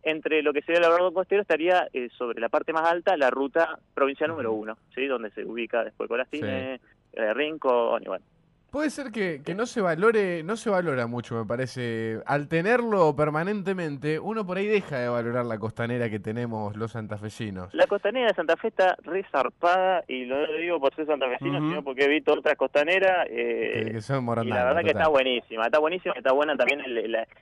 entre 0.04 0.42
lo 0.42 0.54
que 0.54 0.62
sería 0.62 0.80
el 0.80 0.86
albardón 0.86 1.14
costero 1.14 1.42
estaría 1.42 1.88
eh, 1.94 2.10
sobre 2.18 2.40
la 2.40 2.50
parte 2.50 2.74
más 2.74 2.90
alta 2.90 3.18
la 3.18 3.30
ruta 3.30 3.80
provincial 3.94 4.30
número 4.30 4.54
uno, 4.54 4.78
¿sí? 4.96 5.06
donde 5.08 5.32
se 5.32 5.44
ubica 5.44 5.84
después 5.84 6.08
Colastine, 6.08 6.80
eh, 7.14 7.34
Rincón 7.34 8.04
y 8.04 8.08
bueno, 8.08 8.26
Puede 8.72 8.92
ser 8.92 9.12
que, 9.12 9.42
no 9.56 9.66
se 9.66 9.82
valore, 9.82 10.44
no 10.44 10.56
se 10.56 10.70
valora 10.70 11.08
mucho, 11.08 11.36
me 11.36 11.46
parece. 11.46 12.22
Al 12.28 12.48
tenerlo 12.48 13.16
permanentemente, 13.16 14.20
uno 14.20 14.46
por 14.46 14.58
ahí 14.58 14.68
deja 14.68 15.00
de 15.00 15.10
valorar 15.10 15.46
la 15.46 15.58
costanera 15.58 16.08
que 16.10 16.20
tenemos 16.20 16.76
los 16.76 16.92
santafesinos. 16.92 17.74
La 17.74 17.88
costanera 17.88 18.28
de 18.28 18.36
Santa 18.36 18.58
Fe 18.58 18.68
está 18.68 18.96
resarpada, 19.04 20.04
y 20.08 20.26
lo 20.26 20.46
digo 20.54 20.80
por 20.80 20.94
ser 20.94 21.08
santafesino, 21.08 21.60
sino 21.60 21.84
porque 21.84 22.06
he 22.06 22.08
visto 22.08 22.34
otras 22.34 22.56
costaneras. 22.58 23.28
Eh, 23.32 23.90
que, 23.92 24.02
son 24.02 24.24
y 24.44 24.50
la 24.50 24.66
verdad 24.66 24.84
que 24.84 24.92
está 24.92 25.08
buenísima, 25.08 25.66
está 25.66 25.80
buenísima, 25.80 26.14
está 26.16 26.32
buena 26.32 26.56
también 26.56 26.84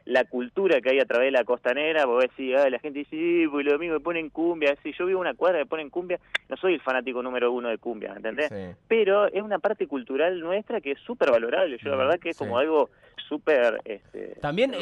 la, 0.06 0.24
cultura 0.26 0.80
que 0.80 0.92
hay 0.92 1.00
a 1.00 1.06
través 1.06 1.28
de 1.28 1.32
la 1.32 1.44
costanera, 1.44 2.06
porque 2.06 2.28
decís, 2.28 2.56
la 2.72 2.80
gente 2.80 3.00
dice, 3.00 3.12
sí, 3.12 3.48
pues 3.52 3.66
lo 3.66 3.78
mismo 3.78 3.96
me 3.96 4.00
ponen 4.00 4.30
cumbia, 4.30 4.76
si 4.82 4.94
yo 4.94 5.06
vivo 5.06 5.20
una 5.20 5.34
cuadra 5.34 5.60
me 5.60 5.66
ponen 5.66 5.90
cumbia, 5.90 6.20
no 6.48 6.56
soy 6.56 6.76
el 6.76 6.82
fanático 6.82 7.22
número 7.22 7.52
uno 7.52 7.68
de 7.68 7.78
cumbia, 7.78 8.12
¿me 8.12 8.18
entendés? 8.18 8.78
Pero 8.88 9.28
es 9.28 9.42
una 9.42 9.60
parte 9.60 9.88
cultural 9.88 10.40
nuestra 10.40 10.80
que 10.80 10.92
es 10.92 11.00
súper 11.00 11.17
súper 11.18 11.32
valorable. 11.32 11.78
Yo 11.82 11.90
la 11.90 11.96
verdad 11.98 12.20
que 12.20 12.30
es 12.30 12.38
como 12.38 12.58
algo 12.58 12.90
súper... 13.28 13.82
Este, 13.84 14.38
También 14.42 14.74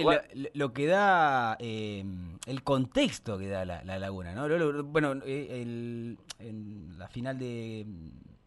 lo, 0.53 0.73
que 0.73 0.85
da, 0.85 1.55
eh, 1.59 2.03
el 2.45 2.63
contexto 2.63 3.37
que 3.37 3.47
da 3.47 3.65
la, 3.65 3.99
laguna, 3.99 4.33
¿no? 4.33 4.83
bueno, 4.83 5.13
eh, 5.25 5.61
el, 5.61 6.17
en 6.39 6.97
la 6.97 7.07
final 7.07 7.39
de, 7.39 7.85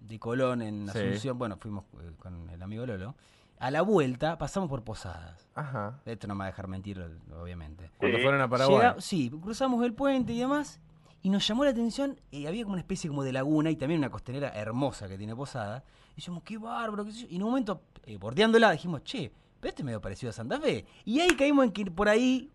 de 0.01 0.19
Colón 0.19 0.63
en 0.63 0.89
Asunción, 0.89 1.39
bueno, 1.39 1.57
fuimos 1.57 1.85
eh, 2.01 2.13
con 2.19 2.49
el 2.51 2.63
amigo 2.63 2.87
Lolo. 2.87 3.15
A 3.59 3.73
la 3.73 3.83
vuelta 3.83 4.39
pasamos 4.39 4.69
por 4.69 4.85
Posadas. 4.85 5.49
Ajá. 5.57 6.01
Esto 6.05 6.29
no 6.29 6.35
me 6.35 6.41
va 6.41 6.45
a 6.45 6.49
dejar 6.49 6.69
mentir, 6.69 7.05
obviamente. 7.41 7.91
Cuando 7.97 8.19
fueron 8.19 8.41
a 8.41 8.49
Paraguay. 8.49 8.93
sí, 8.99 9.31
cruzamos 9.31 9.85
el 9.85 9.95
puente 9.95 10.33
y 10.33 10.39
demás. 10.39 10.81
Y 11.21 11.31
nos 11.31 11.45
llamó 11.49 11.65
la 11.65 11.71
atención, 11.71 12.21
y 12.31 12.47
había 12.47 12.63
como 12.63 12.75
una 12.75 12.81
especie 12.81 13.11
como 13.11 13.25
de 13.25 13.33
laguna 13.33 13.73
y 13.73 13.77
también 13.77 13.99
una 13.99 14.11
costanera 14.11 14.51
hermosa 14.51 15.09
que 15.09 15.19
tiene 15.19 15.35
Posada. 15.35 15.83
Y 16.19 16.21
dijimos, 16.21 16.43
qué 16.43 16.59
bárbaro, 16.59 17.05
qué 17.05 17.13
sé 17.13 17.21
yo. 17.21 17.27
Y 17.31 17.37
en 17.37 17.45
un 17.45 17.51
momento, 17.51 17.81
eh, 18.05 18.17
bordeándola, 18.17 18.73
dijimos, 18.73 19.05
che, 19.05 19.31
pero 19.61 19.71
este 19.71 19.85
medio 19.85 20.01
parecido 20.01 20.31
a 20.31 20.33
Santa 20.33 20.61
Fe. 20.61 20.85
Y 21.05 21.21
ahí 21.21 21.31
caímos 21.37 21.65
en 21.67 21.73
que 21.73 21.87
por 21.87 22.09
ahí 22.09 22.51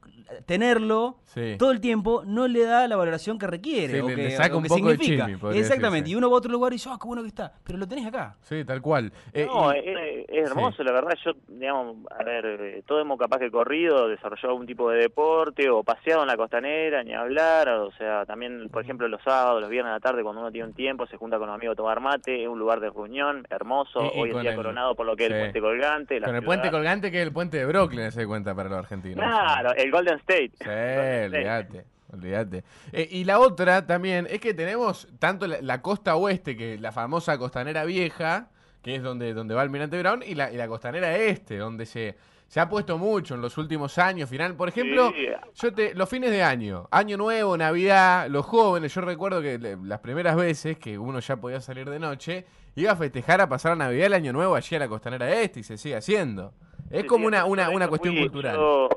tenerlo 0.46 1.18
todo 1.58 1.72
el 1.72 1.82
tiempo 1.82 2.24
no 2.26 2.48
le 2.48 2.64
da 2.66 2.88
la 2.88 2.96
valoración 2.96 3.38
que 3.38 3.48
requiere 3.48 4.02
o 4.02 4.08
que, 4.08 4.32
saca 4.32 4.56
un 4.56 4.64
poco 4.64 4.90
significa. 4.90 5.28
Exactamente. 5.54 6.10
Y 6.10 6.16
uno 6.16 6.30
va 6.30 6.36
a 6.36 6.38
otro 6.38 6.52
lugar 6.52 6.72
y 6.72 6.76
dice, 6.76 6.90
ah, 6.92 6.98
qué 7.00 7.08
bueno 7.08 7.22
que 7.22 7.28
está. 7.28 7.54
Pero 7.64 7.78
lo 7.78 7.88
tenés 7.88 8.06
acá. 8.06 8.36
Sí, 8.42 8.64
tal 8.66 8.82
cual. 8.82 9.12
Eh, 9.34 9.46
no, 9.46 9.72
es, 9.72 9.84
hermoso, 10.30 10.84
la 10.84 10.92
verdad. 10.92 11.14
Yo, 11.24 11.32
digamos, 11.48 11.98
a 12.12 12.24
ver, 12.24 12.46
eh, 12.46 12.84
todos 12.86 13.02
hemos 13.02 13.20
capaz 13.20 13.40
que 13.40 13.52
corrido, 13.52 14.08
desarrollado 14.08 14.50
algún 14.50 14.68
tipo 14.68 14.90
de 14.90 15.00
deporte 15.00 15.70
o 15.70 15.84
paseado 15.84 16.22
en 16.22 16.28
la 16.28 16.38
costanera, 16.38 17.04
ni 17.04 17.14
hablar. 17.14 17.70
O 17.70 17.92
sea, 17.94 18.26
también, 18.26 18.70
por 18.70 18.84
ejemplo, 18.84 19.08
los 19.08 19.22
sábados, 19.24 19.62
los 19.62 19.70
viernes 19.70 19.92
a 19.92 19.96
la 19.96 20.00
tarde, 20.00 20.24
cuando 20.24 20.42
uno 20.42 20.52
tiene 20.52 20.68
un 20.68 20.74
tiempo, 20.74 21.06
se 21.08 21.18
junta 21.18 21.38
con 21.38 21.50
un 21.50 21.56
amigo 21.56 21.74
a 21.74 21.76
tomar 21.76 22.00
mate. 22.00 22.44
Es 22.44 22.48
un 22.48 22.60
lugar 22.60 22.80
de 22.80 22.90
reunión 22.90 23.46
hermoso. 23.50 24.00
Hoy 24.00 24.32
en 24.32 24.42
día 24.42 24.56
coronado 24.56 24.96
por 24.96 25.06
lo 25.06 25.16
que 25.16 25.26
es 25.26 25.32
el 25.32 25.40
puente 25.40 25.62
colgante. 25.62 26.22
con 26.22 26.36
el 26.36 26.44
puente 26.44 26.72
colgante 26.72 26.93
que 27.02 27.22
es 27.22 27.28
el 27.28 27.34
puente 27.34 27.58
de 27.58 27.66
Brooklyn, 27.66 28.12
se 28.12 28.26
cuenta 28.26 28.54
para 28.56 28.70
los 28.70 28.80
argentinos. 28.80 29.26
Claro, 29.26 29.74
el 29.76 29.92
Golden 29.92 30.18
State. 30.20 30.52
Sí, 30.60 30.66
olvídate. 31.36 31.86
Olvídate. 32.14 32.64
Eh, 32.92 33.08
y 33.12 33.24
la 33.24 33.40
otra 33.40 33.88
también 33.88 34.28
es 34.30 34.40
que 34.40 34.54
tenemos 34.54 35.08
tanto 35.18 35.48
la, 35.48 35.82
costa 35.82 36.16
oeste, 36.16 36.56
que 36.56 36.78
la 36.78 36.92
famosa 36.92 37.38
costanera 37.40 37.86
vieja, 37.86 38.50
que 38.84 38.96
es 38.96 39.02
donde, 39.02 39.34
donde 39.34 39.56
va 39.56 39.64
Almirante 39.64 39.98
Brown, 39.98 40.24
y 40.26 40.36
la, 40.36 40.52
y 40.52 40.58
la 40.58 40.68
costanera 40.68 41.18
este, 41.18 41.58
donde 41.58 41.88
se, 41.88 42.16
se 42.48 42.60
ha 42.60 42.70
puesto 42.70 43.00
mucho 43.00 43.34
en 43.34 43.42
los 43.42 43.58
últimos 43.58 43.98
años. 43.98 44.30
Final, 44.30 44.56
por 44.56 44.70
ejemplo, 44.70 45.12
yo 45.56 45.74
te, 45.74 45.96
los 45.96 46.08
fines 46.08 46.30
de 46.30 46.44
año, 46.44 46.88
año 46.92 47.18
nuevo, 47.18 47.58
Navidad, 47.58 48.28
los 48.30 48.46
jóvenes, 48.46 48.94
yo 48.94 49.02
recuerdo 49.02 49.42
que 49.42 49.58
las 49.84 50.00
primeras 50.02 50.36
veces 50.36 50.78
que 50.78 51.00
uno 51.00 51.20
ya 51.20 51.38
podía 51.38 51.62
salir 51.62 51.90
de 51.90 51.98
noche, 51.98 52.46
iba 52.76 52.92
a 52.92 52.96
festejar 52.96 53.42
a 53.42 53.48
pasar 53.48 53.78
la 53.78 53.86
Navidad 53.86 54.08
el 54.08 54.14
año 54.14 54.34
nuevo 54.34 54.56
allí 54.56 54.76
a 54.76 54.80
la 54.80 54.88
costanera 54.88 55.30
este 55.42 55.60
y 55.62 55.64
se 55.64 55.78
sigue 55.78 55.96
haciendo. 55.96 56.54
Es 56.90 57.06
como 57.06 57.26
una, 57.26 57.46
una, 57.46 57.70
una 57.72 57.88
cuestión 57.88 58.16
cultural. 58.16 58.56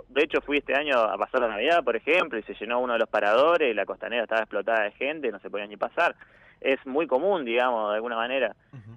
de 0.09 0.23
hecho, 0.23 0.41
fui 0.43 0.59
este 0.59 0.75
año 0.75 0.99
a 0.99 1.17
pasar 1.17 1.41
la 1.41 1.49
Navidad, 1.49 1.83
por 1.83 1.97
ejemplo, 1.97 2.39
y 2.39 2.43
se 2.43 2.55
llenó 2.55 2.81
uno 2.81 2.93
de 2.93 2.99
los 2.99 3.09
paradores, 3.09 3.75
la 3.75 3.87
costanera 3.87 4.25
estaba 4.25 4.43
explotada 4.43 4.85
de 4.85 4.91
gente, 4.93 5.33
no 5.33 5.39
se 5.41 5.49
podía 5.49 5.67
ni 5.67 5.77
pasar. 5.79 6.15
Es 6.61 6.85
muy 6.87 7.07
común, 7.07 7.45
digamos, 7.45 7.91
de 7.91 7.97
alguna 7.97 8.17
manera, 8.17 8.55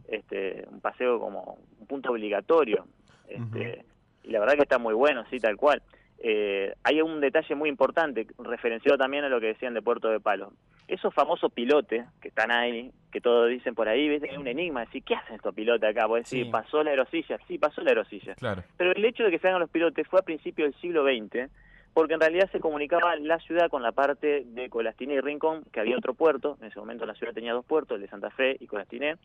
este 0.09 0.65
un 0.69 0.81
paseo 0.81 1.19
como 1.19 1.59
un 1.79 1.87
punto 1.87 2.11
obligatorio. 2.11 2.85
Este, 3.29 3.85
y 4.23 4.31
la 4.31 4.39
verdad 4.39 4.55
que 4.55 4.63
está 4.63 4.79
muy 4.79 4.93
bueno, 4.93 5.23
sí, 5.29 5.39
tal 5.39 5.55
cual. 5.55 5.81
Eh, 6.21 6.73
hay 6.83 7.01
un 7.01 7.21
detalle 7.21 7.55
muy 7.55 7.69
importante, 7.69 8.27
referenciado 8.39 8.97
también 8.97 9.23
a 9.23 9.29
lo 9.29 9.39
que 9.39 9.47
decían 9.47 9.73
de 9.73 9.81
Puerto 9.81 10.09
de 10.09 10.19
Palo. 10.19 10.51
Esos 10.87 11.13
famosos 11.13 11.53
pilotes 11.53 12.05
que 12.21 12.27
están 12.27 12.51
ahí, 12.51 12.91
que 13.11 13.21
todos 13.21 13.49
dicen 13.49 13.75
por 13.75 13.87
ahí, 13.89 14.07
¿ves? 14.07 14.23
es 14.23 14.37
un 14.37 14.47
enigma, 14.47 14.81
decir, 14.81 15.03
¿qué 15.03 15.15
hacen 15.15 15.35
estos 15.35 15.53
pilotes 15.55 15.89
acá? 15.89 16.07
Pues 16.07 16.23
decir, 16.25 16.45
Sí. 16.45 16.51
pasó 16.51 16.83
la 16.83 16.91
aerosilla, 16.91 17.39
sí, 17.47 17.57
pasó 17.57 17.81
la 17.81 17.89
aerosilla. 17.91 18.35
Claro. 18.35 18.63
Pero 18.77 18.91
el 18.91 19.03
hecho 19.05 19.23
de 19.23 19.31
que 19.31 19.39
se 19.39 19.47
hagan 19.47 19.59
los 19.59 19.69
pilotes 19.69 20.07
fue 20.07 20.19
a 20.19 20.23
principios 20.23 20.71
del 20.71 20.81
siglo 20.81 21.03
XX, 21.03 21.49
porque 21.93 22.13
en 22.13 22.19
realidad 22.19 22.49
se 22.51 22.59
comunicaba 22.59 23.15
la 23.15 23.39
ciudad 23.39 23.69
con 23.69 23.81
la 23.81 23.91
parte 23.91 24.43
de 24.45 24.69
Colastiné 24.69 25.15
y 25.15 25.21
Rincón, 25.21 25.63
que 25.71 25.79
había 25.79 25.97
otro 25.97 26.13
puerto, 26.13 26.57
en 26.61 26.67
ese 26.67 26.79
momento 26.79 27.05
la 27.05 27.15
ciudad 27.15 27.33
tenía 27.33 27.53
dos 27.53 27.65
puertos, 27.65 27.95
el 27.95 28.01
de 28.01 28.07
Santa 28.09 28.29
Fe 28.29 28.57
y 28.59 28.67
Colastiné. 28.67 29.15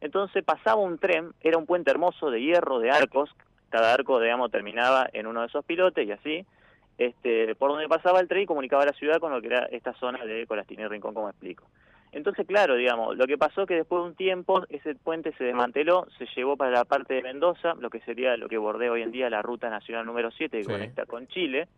Entonces 0.00 0.44
pasaba 0.44 0.80
un 0.80 0.98
tren, 0.98 1.32
era 1.40 1.58
un 1.58 1.66
puente 1.66 1.90
hermoso 1.90 2.30
de 2.30 2.40
hierro, 2.40 2.78
de 2.78 2.90
arcos, 2.90 3.34
cada 3.70 3.92
arco, 3.92 4.20
digamos, 4.20 4.50
terminaba 4.50 5.08
en 5.12 5.26
uno 5.26 5.40
de 5.40 5.46
esos 5.46 5.64
pilotes 5.64 6.06
y 6.06 6.12
así, 6.12 6.46
este, 6.98 7.54
por 7.56 7.70
donde 7.70 7.88
pasaba 7.88 8.20
el 8.20 8.28
tren 8.28 8.42
y 8.42 8.46
comunicaba 8.46 8.84
la 8.84 8.92
ciudad 8.92 9.18
con 9.18 9.32
lo 9.32 9.40
que 9.40 9.48
era 9.48 9.64
esta 9.72 9.92
zona 9.94 10.24
de 10.24 10.46
Colastiné 10.46 10.82
y 10.82 10.86
Rincón, 10.88 11.14
como 11.14 11.28
explico. 11.28 11.64
Entonces, 12.12 12.46
claro, 12.46 12.76
digamos, 12.76 13.16
lo 13.16 13.26
que 13.26 13.38
pasó 13.38 13.64
que 13.66 13.74
después 13.74 14.02
de 14.02 14.08
un 14.10 14.14
tiempo 14.14 14.62
ese 14.68 14.94
puente 14.94 15.32
se 15.38 15.44
desmanteló, 15.44 16.06
se 16.18 16.26
llevó 16.36 16.56
para 16.58 16.70
la 16.70 16.84
parte 16.84 17.14
de 17.14 17.22
Mendoza, 17.22 17.74
lo 17.80 17.88
que 17.88 18.00
sería 18.00 18.36
lo 18.36 18.48
que 18.48 18.58
bordea 18.58 18.92
hoy 18.92 19.00
en 19.02 19.12
día 19.12 19.30
la 19.30 19.40
ruta 19.40 19.70
nacional 19.70 20.04
número 20.04 20.30
7 20.30 20.58
que 20.58 20.64
Sí. 20.64 20.70
conecta 20.70 21.06
con 21.06 21.26
Chile. 21.28 21.68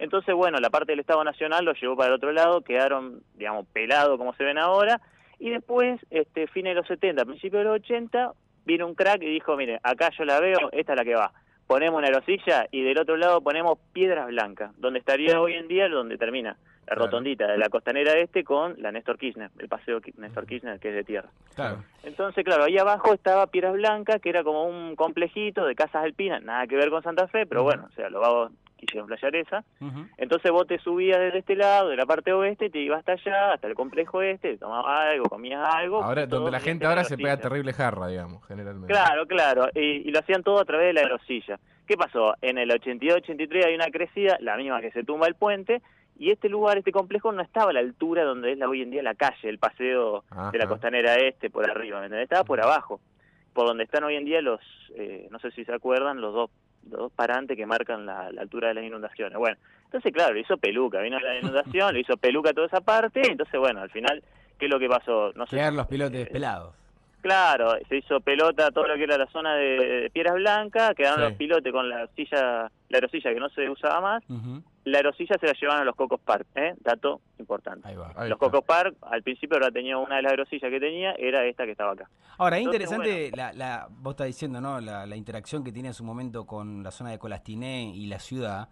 Entonces, 0.00 0.34
bueno, 0.34 0.58
la 0.58 0.70
parte 0.70 0.90
del 0.92 1.00
Estado 1.00 1.22
Nacional 1.22 1.64
lo 1.64 1.72
llevó 1.74 1.96
para 1.96 2.08
el 2.08 2.14
otro 2.14 2.32
lado, 2.32 2.62
quedaron, 2.62 3.22
digamos, 3.34 3.66
pelados 3.72 4.18
como 4.18 4.34
se 4.34 4.42
ven 4.42 4.58
ahora, 4.58 5.00
y 5.38 5.50
después, 5.50 6.00
este, 6.10 6.48
fines 6.48 6.72
de 6.72 6.80
los 6.80 6.88
70, 6.88 7.24
principios 7.24 7.60
de 7.60 7.68
los 7.68 7.76
80, 7.76 8.32
vino 8.64 8.86
un 8.88 8.94
crack 8.96 9.22
y 9.22 9.26
dijo, 9.30 9.56
mire, 9.56 9.78
acá 9.84 10.10
yo 10.18 10.24
la 10.24 10.40
veo, 10.40 10.70
esta 10.72 10.94
es 10.94 10.98
la 10.98 11.04
que 11.04 11.14
va. 11.14 11.32
Ponemos 11.68 11.98
una 11.98 12.08
aerosilla 12.08 12.66
y 12.72 12.82
del 12.82 12.98
otro 12.98 13.16
lado 13.16 13.40
ponemos 13.40 13.78
Piedras 13.92 14.26
Blancas, 14.26 14.72
donde 14.78 14.98
estaría 14.98 15.40
hoy 15.40 15.54
en 15.54 15.68
día 15.68 15.88
donde 15.88 16.18
termina 16.18 16.56
la 16.86 16.94
Claro. 16.94 17.04
rotondita 17.06 17.46
de 17.46 17.58
la 17.58 17.68
costanera 17.68 18.12
este 18.18 18.44
con 18.44 18.74
la 18.80 18.92
Néstor 18.92 19.18
Kirchner, 19.18 19.50
el 19.58 19.68
paseo 19.68 20.00
Néstor 20.18 20.46
Kirchner 20.46 20.78
que 20.78 20.88
es 20.90 20.94
de 20.94 21.04
tierra. 21.04 21.28
Claro. 21.54 21.82
Entonces, 22.02 22.44
claro, 22.44 22.64
ahí 22.64 22.76
abajo 22.78 23.12
estaba 23.14 23.46
Piedras 23.46 23.74
Blancas, 23.74 24.20
que 24.20 24.28
era 24.28 24.44
como 24.44 24.64
un 24.64 24.94
complejito 24.96 25.64
de 25.66 25.74
casas 25.74 26.04
alpinas, 26.04 26.42
nada 26.42 26.66
que 26.66 26.76
ver 26.76 26.90
con 26.90 27.02
Santa 27.02 27.26
Fe, 27.28 27.46
pero 27.46 27.62
bueno, 27.62 27.86
o 27.90 27.94
sea, 27.94 28.08
los 28.10 28.20
vagos 28.20 28.52
quisieron 28.76 29.06
playar 29.08 29.34
esa. 29.36 29.64
Entonces 30.18 30.50
vos 30.52 30.66
te 30.66 30.78
subías 30.78 31.18
desde 31.18 31.38
este 31.38 31.56
lado, 31.56 31.88
de 31.88 31.96
la 31.96 32.04
parte 32.04 32.32
oeste, 32.34 32.68
te 32.68 32.80
ibas 32.80 32.98
hasta 32.98 33.12
allá, 33.12 33.52
hasta 33.54 33.66
el 33.66 33.74
complejo 33.74 34.20
este, 34.20 34.58
tomabas 34.58 35.08
algo, 35.08 35.24
comías 35.24 35.66
algo. 35.74 36.02
Ahora, 36.02 36.26
donde 36.26 36.50
la 36.50 36.60
gente 36.60 36.84
ahora 36.84 37.04
se 37.04 37.16
pega 37.16 37.38
terrible 37.38 37.72
jarra, 37.72 38.08
digamos, 38.08 38.44
generalmente. 38.46 38.92
Claro, 38.92 39.26
claro, 39.26 39.68
y, 39.74 40.06
y 40.06 40.10
lo 40.10 40.18
hacían 40.18 40.42
todo 40.42 40.60
a 40.60 40.64
través 40.66 40.88
de 40.88 40.92
la 40.92 41.00
aerosilla. 41.00 41.58
¿Qué 41.86 41.96
pasó? 41.96 42.34
En 42.42 42.58
el 42.58 42.70
82-83 42.70 43.64
hay 43.66 43.74
una 43.74 43.86
crecida, 43.90 44.36
la 44.40 44.56
misma 44.56 44.80
que 44.80 44.90
se 44.90 45.04
tumba 45.04 45.26
el 45.28 45.34
puente, 45.34 45.80
y 46.18 46.30
este 46.30 46.48
lugar, 46.48 46.78
este 46.78 46.92
complejo, 46.92 47.32
no 47.32 47.42
estaba 47.42 47.70
a 47.70 47.72
la 47.72 47.80
altura 47.80 48.24
donde 48.24 48.52
es 48.52 48.58
la, 48.58 48.68
hoy 48.68 48.82
en 48.82 48.90
día 48.90 49.02
la 49.02 49.14
calle, 49.14 49.48
el 49.48 49.58
paseo 49.58 50.24
de 50.52 50.58
la 50.58 50.66
costanera 50.66 51.14
este, 51.16 51.50
por 51.50 51.68
arriba, 51.68 51.98
¿me 52.00 52.06
entendés? 52.06 52.24
Estaba 52.24 52.44
por 52.44 52.60
abajo, 52.60 53.00
por 53.52 53.66
donde 53.66 53.84
están 53.84 54.04
hoy 54.04 54.16
en 54.16 54.24
día 54.24 54.40
los, 54.40 54.60
eh, 54.96 55.26
no 55.30 55.38
sé 55.40 55.50
si 55.52 55.64
se 55.64 55.72
acuerdan, 55.74 56.20
los 56.20 56.32
dos, 56.32 56.50
los 56.90 57.00
dos 57.00 57.12
parantes 57.12 57.56
que 57.56 57.66
marcan 57.66 58.06
la, 58.06 58.30
la 58.32 58.42
altura 58.42 58.68
de 58.68 58.74
las 58.74 58.84
inundaciones. 58.84 59.38
Bueno, 59.38 59.56
entonces 59.86 60.12
claro, 60.12 60.34
lo 60.34 60.40
hizo 60.40 60.56
peluca, 60.56 61.00
vino 61.00 61.18
la 61.20 61.38
inundación, 61.38 61.92
lo 61.94 61.98
hizo 62.00 62.16
peluca 62.16 62.52
toda 62.52 62.66
esa 62.68 62.80
parte, 62.80 63.20
entonces 63.28 63.58
bueno, 63.58 63.80
al 63.80 63.90
final, 63.90 64.22
¿qué 64.58 64.66
es 64.66 64.70
lo 64.70 64.78
que 64.78 64.88
pasó? 64.88 65.32
No 65.34 65.46
sé 65.46 65.56
Quedar 65.56 65.72
los 65.72 65.86
pilotes 65.86 66.28
pelados. 66.28 66.74
Claro, 67.22 67.72
se 67.88 67.96
hizo 67.96 68.20
pelota 68.20 68.70
todo 68.70 68.86
lo 68.86 68.96
que 68.96 69.04
era 69.04 69.16
la 69.16 69.26
zona 69.28 69.54
de, 69.56 69.64
de 70.02 70.10
Piedras 70.10 70.34
Blancas, 70.34 70.94
quedaron 70.94 71.20
Sí. 71.20 71.28
los 71.30 71.32
pilotes 71.38 71.72
con 71.72 71.88
la 71.88 72.06
silla, 72.08 72.70
la 72.90 72.98
aerosilla 72.98 73.32
que 73.32 73.40
no 73.40 73.48
se 73.48 73.70
usaba 73.70 74.00
más, 74.02 74.22
Ujú. 74.28 74.62
La 74.84 74.98
aerosilla 74.98 75.36
se 75.40 75.46
la 75.46 75.52
llevaron 75.54 75.82
a 75.82 75.84
los 75.84 75.96
Cocos 75.96 76.20
Park, 76.20 76.46
¿eh? 76.54 76.74
dato 76.80 77.20
importante. 77.38 77.88
Ahí 77.88 77.96
va. 77.96 78.08
Ahí 78.16 78.28
los 78.28 78.36
está. 78.36 78.46
Cocos 78.46 78.64
Park, 78.64 78.96
al 79.02 79.22
principio 79.22 79.56
ahora 79.56 79.70
tenía 79.70 79.96
una 79.96 80.16
de 80.16 80.22
las 80.22 80.32
aerosillas 80.32 80.70
que 80.70 80.80
tenía, 80.80 81.12
era 81.12 81.44
esta 81.46 81.64
que 81.64 81.72
estaba 81.72 81.92
acá. 81.92 82.08
Ahora, 82.36 82.58
es 82.58 82.64
interesante, 82.64 83.30
la, 83.34 83.52
la, 83.52 83.88
vos 83.90 84.12
estás 84.12 84.26
diciendo, 84.26 84.60
¿no? 84.60 84.80
La, 84.80 85.06
la 85.06 85.16
interacción 85.16 85.64
que 85.64 85.72
tiene 85.72 85.88
en 85.88 85.94
su 85.94 86.04
momento 86.04 86.46
con 86.46 86.82
la 86.82 86.90
zona 86.90 87.10
de 87.10 87.18
Colastiné 87.18 87.92
y 87.94 88.06
la 88.06 88.18
ciudad. 88.18 88.68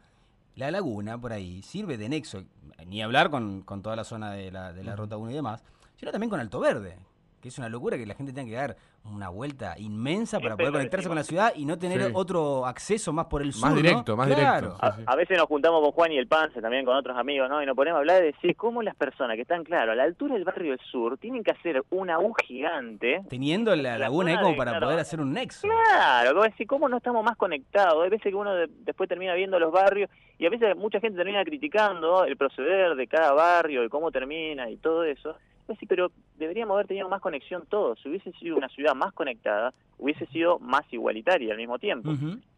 La 0.54 0.70
laguna, 0.70 1.18
por 1.18 1.32
ahí, 1.32 1.62
sirve 1.62 1.96
de 1.96 2.10
nexo, 2.10 2.44
ni 2.86 3.02
hablar 3.02 3.30
con, 3.30 3.62
con 3.62 3.80
toda 3.82 3.96
la 3.96 4.04
zona 4.04 4.32
de 4.32 4.50
la, 4.50 4.74
de 4.74 4.84
la 4.84 4.94
Ruta 4.96 5.16
1 5.16 5.30
y 5.30 5.34
demás, 5.34 5.64
sino 5.96 6.12
también 6.12 6.28
con 6.28 6.40
Alto 6.40 6.60
Verde, 6.60 6.98
que 7.40 7.48
es 7.48 7.56
una 7.56 7.70
locura 7.70 7.96
que 7.96 8.04
la 8.04 8.14
gente 8.14 8.34
tenga 8.34 8.50
que 8.50 8.56
dar 8.56 8.76
una 9.04 9.28
vuelta 9.28 9.74
inmensa 9.78 10.38
para 10.40 10.56
poder 10.56 10.72
conectarse 10.72 11.08
con 11.08 11.16
la 11.16 11.24
ciudad 11.24 11.52
y 11.56 11.64
no 11.64 11.76
tener 11.78 12.00
Sí. 12.02 12.10
otro 12.14 12.64
acceso 12.66 13.12
más 13.12 13.26
por 13.26 13.42
el 13.42 13.52
sur. 13.52 13.62
Más 13.62 13.70
¿no? 13.72 13.76
directo, 13.76 14.16
más 14.16 14.26
Claro. 14.28 14.66
directo. 14.68 14.78
A, 14.84 14.92
Sí, 14.92 14.98
sí. 14.98 15.04
a 15.06 15.16
veces 15.16 15.38
nos 15.38 15.46
juntamos 15.46 15.82
con 15.82 15.92
Juan 15.92 16.12
y 16.12 16.18
el 16.18 16.28
Pance, 16.28 16.60
también 16.62 16.84
con 16.84 16.96
otros 16.96 17.16
amigos, 17.18 17.48
¿no? 17.48 17.62
Y 17.62 17.66
nos 17.66 17.74
ponemos 17.76 17.96
a 17.96 18.00
hablar 18.00 18.20
de 18.20 18.26
decir 18.26 18.54
cómo 18.56 18.80
las 18.82 18.94
personas 18.94 19.34
que 19.36 19.42
están, 19.42 19.64
claro, 19.64 19.92
a 19.92 19.94
la 19.94 20.04
altura 20.04 20.34
del 20.34 20.44
barrio 20.44 20.70
del 20.70 20.80
sur, 20.86 21.18
tienen 21.18 21.42
que 21.42 21.50
hacer 21.50 21.82
una 21.90 22.18
U 22.20 22.32
gigante 22.46 23.22
Teniendo 23.28 23.74
la 23.76 23.82
La 23.92 23.98
laguna 23.98 24.30
ahí 24.30 24.36
como 24.36 24.50
de- 24.50 24.56
para 24.56 24.70
claro. 24.72 24.86
poder 24.86 25.00
hacer 25.00 25.20
un 25.20 25.32
nexo. 25.32 25.66
Claro, 25.68 26.30
como 26.32 26.44
decir, 26.44 26.66
¿cómo 26.66 26.88
no 26.88 26.96
estamos 26.98 27.24
más 27.24 27.36
conectados? 27.36 28.02
Hay 28.04 28.10
veces 28.10 28.30
que 28.30 28.36
uno 28.36 28.54
de- 28.54 28.68
después 28.84 29.08
termina 29.08 29.34
viendo 29.34 29.58
los 29.58 29.72
barrios 29.72 30.10
y 30.38 30.46
a 30.46 30.50
veces 30.50 30.76
mucha 30.76 31.00
gente 31.00 31.16
termina 31.18 31.44
criticando 31.44 32.24
el 32.24 32.36
proceder 32.36 32.94
de 32.94 33.06
cada 33.06 33.32
barrio 33.32 33.84
y 33.84 33.88
cómo 33.88 34.10
termina 34.10 34.70
y 34.70 34.76
todo 34.76 35.04
eso. 35.04 35.36
Pues 35.66 35.78
sí, 35.78 35.86
pero 35.86 36.10
deberíamos 36.36 36.74
haber 36.74 36.86
tenido 36.86 37.08
más 37.08 37.20
conexión 37.20 37.64
todos. 37.68 37.98
Si 38.00 38.08
hubiese 38.08 38.32
sido 38.32 38.56
una 38.56 38.68
ciudad 38.68 38.94
más 38.94 39.12
conectada, 39.12 39.72
hubiese 39.98 40.26
sido 40.26 40.58
más 40.58 40.82
igualitaria 40.92 41.52
al 41.52 41.58
mismo 41.58 41.78
tiempo. 41.78 42.10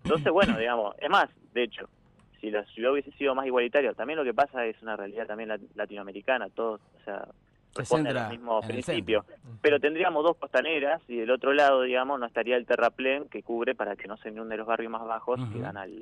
Entonces, 0.05 0.33
bueno, 0.33 0.59
digamos, 0.59 0.95
es 0.99 1.11
más, 1.11 1.29
de 1.53 1.65
hecho, 1.65 1.89
si 2.41 2.51
la 2.51 2.65
ciudad 2.67 2.93
hubiese 2.93 3.13
sido 3.13 3.35
más 3.35 3.47
igualitaria, 3.47 3.93
también 3.93 4.19
lo 4.19 4.25
que 4.25 4.35
pasa 4.35 4.65
es 4.67 4.81
una 4.83 4.97
realidad 4.97 5.27
también 5.27 5.51
lat- 5.51 5.61
latinoamericana, 5.75 6.49
todos, 6.51 6.81
o 7.01 7.05
sea, 7.05 7.27
Se 7.73 7.81
responden 7.81 8.17
al 8.17 8.31
mismo 8.31 8.61
principio. 8.63 9.25
Pero 9.61 9.81
tendríamos 9.81 10.23
dos 10.25 10.37
costaneras 10.37 11.03
y 11.09 11.17
del 11.17 11.31
otro 11.31 11.53
lado, 11.53 11.83
digamos, 11.83 12.19
no 12.21 12.27
estaría 12.27 12.57
el 12.57 12.67
terraplén 12.67 13.29
que 13.29 13.43
cubre 13.43 13.75
para 13.75 13.97
que 13.97 14.09
no 14.09 14.17
se 14.17 14.29
inunden 14.31 14.59
los 14.59 14.67
barrios 14.67 14.91
más 14.93 15.05
bajos 15.07 15.37
que 15.51 15.55
Ujú. 15.57 15.61
dan 15.61 15.77
al 15.77 15.93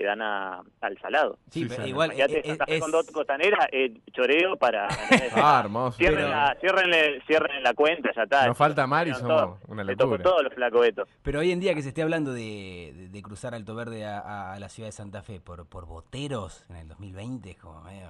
que 0.00 0.06
dan 0.06 0.22
a, 0.22 0.62
al 0.80 0.98
salado. 0.98 1.38
Sí, 1.50 1.62
Sí, 1.62 1.66
pero 1.68 1.86
igual 1.86 2.12
Fíjate, 2.12 2.38
eh, 2.38 2.42
Santa 2.48 2.64
Fe 2.66 2.74
es- 2.76 2.80
con 2.80 2.90
dos 2.90 3.06
costaneras, 3.10 3.66
eh, 3.70 3.92
choreo 4.12 4.56
para... 4.56 4.88
Ah, 5.34 5.60
hermoso. 5.62 5.98
Cierren, 5.98 6.16
Pero- 6.18 6.28
la, 6.30 6.56
cierren, 6.60 7.22
cierren 7.26 7.62
la 7.62 7.74
cuenta, 7.74 8.10
ya 8.16 8.22
está. 8.22 8.46
Nos 8.46 8.56
falta 8.56 8.86
mar 8.86 9.06
y 9.08 9.12
somos 9.14 9.28
todo. 9.28 9.58
una 9.68 9.84
Le 9.84 9.94
locura. 9.94 10.22
todo 10.22 10.42
los 10.42 10.54
flacos 10.54 10.80
Beto. 10.80 11.04
Pero 11.22 11.40
hoy 11.40 11.52
en 11.52 11.60
día 11.60 11.74
que 11.74 11.82
se 11.82 11.88
esté 11.88 12.02
hablando 12.02 12.32
de, 12.32 12.92
de- 12.96 13.08
de 13.10 13.22
cruzar 13.22 13.54
Alto 13.54 13.74
Verde 13.74 14.06
a, 14.06 14.20
a- 14.20 14.54
a 14.54 14.58
la 14.58 14.68
ciudad 14.70 14.88
de 14.88 14.92
Santa 14.92 15.22
Fe 15.22 15.40
por, 15.40 15.66
por 15.66 15.84
boteros 15.86 16.64
en 16.70 16.76
el 16.76 16.88
2020 16.88 17.50
es 17.50 17.56
como 17.58 17.82
medio... 17.82 18.08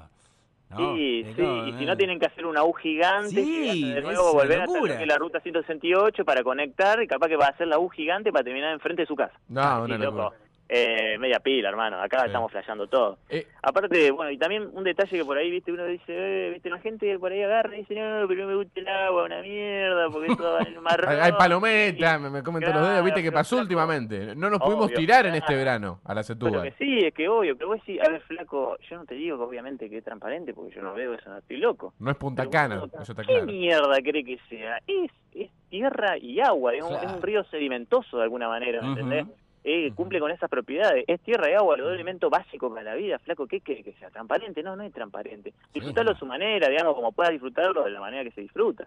¿no? 0.70 0.94
Sí, 0.94 1.22
Es 1.26 1.34
sí, 1.34 1.42
como 1.42 1.66
y 1.66 1.72
si 1.72 1.84
no 1.84 1.96
tienen 1.96 2.20
que 2.20 2.26
hacer 2.26 2.46
una 2.46 2.62
U 2.62 2.72
gigante, 2.74 3.30
Sí, 3.30 3.68
hacen 3.68 3.94
de 3.96 4.00
nuevo 4.02 4.32
volver 4.34 4.60
locura. 4.60 4.96
que 4.98 5.02
es 5.02 5.08
la 5.08 5.16
ruta 5.18 5.40
168 5.40 6.24
para 6.24 6.44
conectar 6.44 7.02
y 7.02 7.08
capaz 7.08 7.26
que 7.26 7.34
va 7.36 7.46
a 7.46 7.48
hacer 7.48 7.66
la 7.66 7.80
U 7.80 7.88
gigante 7.88 8.30
para 8.30 8.44
terminar 8.44 8.72
enfrente 8.72 9.02
de 9.02 9.06
su 9.06 9.16
casa. 9.16 9.34
No, 9.48 9.82
una 9.82 9.98
loco. 9.98 10.32
Eh, 10.72 11.18
media 11.18 11.40
pila, 11.40 11.68
hermano, 11.68 12.00
acá 12.00 12.20
Sí. 12.20 12.26
estamos 12.26 12.52
flasheando 12.52 12.86
todo. 12.86 13.18
Eh, 13.28 13.44
Aparte, 13.60 14.12
bueno, 14.12 14.30
y 14.30 14.38
también 14.38 14.70
un 14.72 14.84
detalle 14.84 15.18
que 15.18 15.24
por 15.24 15.36
ahí, 15.36 15.50
viste, 15.50 15.72
uno 15.72 15.84
dice, 15.84 16.04
eh, 16.08 16.50
viste, 16.50 16.70
la 16.70 16.78
gente 16.78 17.18
por 17.18 17.32
ahí 17.32 17.42
agarra 17.42 17.74
y 17.74 17.80
dice, 17.80 17.94
no, 17.96 18.28
pero 18.28 18.42
no 18.42 18.48
me 18.50 18.54
gusta 18.54 18.78
el 18.78 18.86
agua, 18.86 19.24
una 19.24 19.42
mierda, 19.42 20.08
porque 20.10 20.36
todo 20.36 20.52
va 20.54 20.60
en 20.60 20.66
el 20.68 20.80
mar. 20.80 21.08
hay, 21.08 21.32
palometa, 21.32 22.20
me, 22.20 22.30
me 22.30 22.42
comen 22.44 22.62
todos 22.62 22.76
los 22.76 22.88
dedos, 22.88 23.04
viste 23.04 23.20
que 23.20 23.32
pasó 23.32 23.56
flaco. 23.56 23.62
últimamente. 23.64 24.36
No 24.36 24.48
nos 24.48 24.60
pudimos 24.60 24.86
Obvio, 24.86 24.96
tirar 24.96 25.26
en 25.26 25.34
este 25.34 25.56
verano 25.56 26.00
a 26.04 26.14
la 26.14 26.22
Pero 26.38 26.62
que 26.62 26.72
sí, 26.78 26.98
es 27.04 27.14
que 27.14 27.28
obvio, 27.28 27.58
que 27.58 27.64
vos 27.64 27.78
decís, 27.84 28.00
a 28.00 28.08
ver, 28.08 28.20
flaco, 28.22 28.76
yo 28.88 28.96
no 28.96 29.04
te 29.06 29.16
digo 29.16 29.38
que 29.38 29.42
obviamente 29.42 29.90
que 29.90 29.98
es 29.98 30.04
transparente, 30.04 30.54
porque 30.54 30.72
yo 30.76 30.82
no 30.82 30.94
veo 30.94 31.14
eso, 31.14 31.30
no 31.30 31.38
estoy 31.38 31.56
loco. 31.56 31.94
No 31.98 32.12
es 32.12 32.16
Punta 32.16 32.42
Pero 32.42 32.50
Cana, 32.52 32.78
bueno, 32.78 32.92
eso 33.02 33.10
está 33.12 33.22
¿Qué 33.24 33.32
claro. 33.32 33.46
mierda 33.46 33.96
cree 34.04 34.22
que 34.24 34.38
sea? 34.48 34.78
Es, 34.86 35.10
es 35.34 35.50
tierra 35.68 36.16
y 36.16 36.38
agua, 36.40 36.74
es 36.74 36.82
un, 36.82 36.90
Claro. 36.90 37.08
es 37.08 37.12
un 37.16 37.22
río 37.22 37.42
sedimentoso 37.44 38.18
de 38.18 38.22
alguna 38.22 38.46
manera, 38.48 38.80
¿me 38.82 38.92
Ujú. 38.92 39.00
entendés? 39.00 39.26
Eh. 39.64 39.92
Cumple 39.94 40.20
con 40.20 40.30
esas 40.30 40.48
propiedades. 40.48 41.04
Es 41.06 41.20
tierra 41.20 41.50
y 41.50 41.54
agua, 41.54 41.76
los 41.76 41.86
dos 41.86 41.94
elementos 41.94 42.30
básicos 42.30 42.72
para 42.72 42.82
la 42.82 42.94
vida. 42.94 43.18
Flaco, 43.18 43.46
¿qué 43.46 43.60
quiere 43.60 43.82
que 43.82 43.92
sea? 43.94 44.10
¿Transparente? 44.10 44.62
No, 44.62 44.76
no 44.76 44.82
es 44.82 44.92
transparente. 44.92 45.52
Disfrutarlo 45.72 46.12
a 46.12 46.18
su 46.18 46.26
manera, 46.26 46.68
digamos, 46.68 46.94
como 46.94 47.12
puedas 47.12 47.32
disfrutarlo 47.32 47.84
de 47.84 47.90
la 47.90 48.00
manera 48.00 48.24
que 48.24 48.32
se 48.32 48.40
disfruta. 48.40 48.86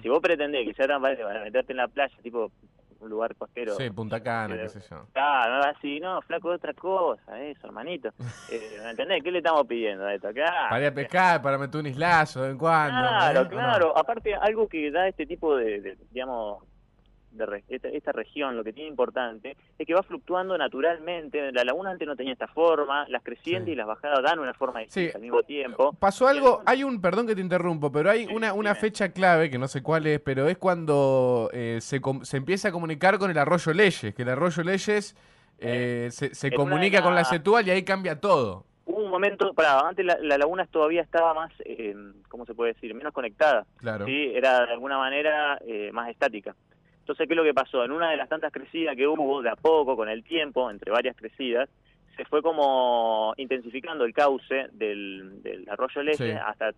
Si 0.00 0.08
vos 0.08 0.20
pretendés 0.20 0.66
que 0.66 0.74
sea 0.74 0.86
transparente 0.86 1.22
para 1.22 1.42
meterte 1.42 1.72
en 1.72 1.76
la 1.76 1.88
playa, 1.88 2.16
tipo 2.22 2.50
un 3.00 3.10
lugar 3.10 3.34
costero. 3.36 3.74
Sí, 3.74 3.90
Punta 3.90 4.22
Cana, 4.22 4.54
eh, 4.54 4.60
qué 4.62 4.68
sé 4.68 4.80
yo. 4.88 5.06
Claro, 5.12 5.58
no 5.58 5.64
así, 5.64 6.00
no, 6.00 6.20
flaco, 6.22 6.52
es 6.52 6.58
otra 6.58 6.74
cosa, 6.74 7.40
eso, 7.40 7.66
hermanito. 7.66 8.10
Eh, 8.50 8.78
¿Me 8.82 8.90
entendés? 8.90 9.24
¿Qué 9.24 9.32
le 9.32 9.38
estamos 9.38 9.66
pidiendo 9.66 10.04
a 10.04 10.14
esto? 10.14 10.28
Acá. 10.28 10.68
Para 10.70 10.80
ir 10.80 10.86
a 10.86 10.94
pescar, 10.94 11.42
para 11.42 11.58
meter 11.58 11.80
un 11.80 11.86
islazo 11.86 12.40
de 12.40 12.46
vez 12.46 12.52
en 12.52 12.58
cuando. 12.58 13.00
Claro, 13.00 13.40
¿eh? 13.40 13.48
Claro. 13.48 13.98
Aparte, 13.98 14.34
algo 14.34 14.68
que 14.68 14.90
da 14.90 15.08
este 15.08 15.26
tipo 15.26 15.56
de, 15.56 15.80
de, 15.80 15.98
digamos, 16.12 16.62
de 17.36 17.46
re- 17.46 17.64
esta, 17.68 17.88
esta 17.88 18.12
región, 18.12 18.56
lo 18.56 18.64
que 18.64 18.72
tiene 18.72 18.88
importante, 18.88 19.56
es 19.78 19.86
que 19.86 19.94
va 19.94 20.02
fluctuando 20.02 20.56
naturalmente. 20.58 21.52
La 21.52 21.64
laguna 21.64 21.90
antes 21.90 22.06
no 22.06 22.16
tenía 22.16 22.32
esta 22.32 22.48
forma, 22.48 23.06
las 23.08 23.22
crecientes 23.22 23.66
Sí. 23.66 23.72
y 23.72 23.74
las 23.76 23.86
bajadas 23.86 24.22
dan 24.22 24.38
una 24.38 24.54
forma 24.54 24.80
distinta 24.80 25.10
Sí. 25.12 25.16
al 25.16 25.22
mismo 25.22 25.42
tiempo. 25.42 25.92
Pasó 25.94 26.28
algo, 26.28 26.62
hay 26.66 26.84
un, 26.84 27.00
perdón 27.00 27.26
que 27.26 27.34
te 27.34 27.40
interrumpo, 27.40 27.90
pero 27.92 28.10
hay 28.10 28.26
Sí, 28.26 28.34
una, 28.34 28.52
una 28.52 28.74
fecha 28.74 29.10
clave, 29.10 29.50
que 29.50 29.58
no 29.58 29.68
sé 29.68 29.82
cuál 29.82 30.06
es, 30.06 30.20
pero 30.20 30.48
es 30.48 30.58
cuando 30.58 31.50
eh, 31.52 31.78
se, 31.80 32.00
com- 32.00 32.22
se 32.24 32.36
empieza 32.36 32.68
a 32.68 32.72
comunicar 32.72 33.18
con 33.18 33.30
el 33.30 33.38
arroyo 33.38 33.72
Leyes, 33.72 34.14
que 34.14 34.22
el 34.22 34.28
arroyo 34.28 34.62
Leyes 34.62 35.16
eh, 35.58 36.08
se, 36.10 36.34
se 36.34 36.50
comunica 36.52 37.02
con 37.02 37.14
la 37.14 37.24
Setúbal 37.24 37.66
y 37.66 37.70
ahí 37.70 37.82
cambia 37.82 38.20
todo. 38.20 38.64
Hubo 38.84 39.02
un 39.04 39.10
momento, 39.10 39.52
para 39.52 39.80
antes 39.80 40.04
la, 40.06 40.16
la 40.20 40.38
laguna 40.38 40.64
todavía 40.66 41.02
estaba 41.02 41.34
más, 41.34 41.52
eh, 41.64 41.94
¿cómo 42.28 42.46
se 42.46 42.54
puede 42.54 42.74
decir? 42.74 42.94
Menos 42.94 43.12
conectada. 43.12 43.66
Claro. 43.78 44.06
¿sí? 44.06 44.30
Era 44.34 44.64
de 44.66 44.72
alguna 44.72 44.96
manera 44.98 45.58
eh, 45.66 45.90
más 45.92 46.08
estática. 46.08 46.54
Entonces, 47.06 47.28
¿qué 47.28 47.34
es 47.34 47.36
lo 47.36 47.44
que 47.44 47.54
pasó? 47.54 47.84
En 47.84 47.92
una 47.92 48.10
de 48.10 48.16
las 48.16 48.28
tantas 48.28 48.52
crecidas 48.52 48.96
que 48.96 49.06
hubo, 49.06 49.40
de 49.40 49.48
a 49.48 49.54
poco, 49.54 49.94
con 49.94 50.08
el 50.08 50.24
tiempo, 50.24 50.68
entre 50.68 50.90
varias 50.90 51.16
crecidas, 51.16 51.68
se 52.16 52.24
fue 52.24 52.42
como 52.42 53.32
intensificando 53.36 54.04
el 54.04 54.12
cauce 54.12 54.66
del, 54.72 55.40
del 55.40 55.68
arroyo 55.68 56.02
Leche 56.02 56.32
Sí. 56.32 56.36
hasta 56.44 56.72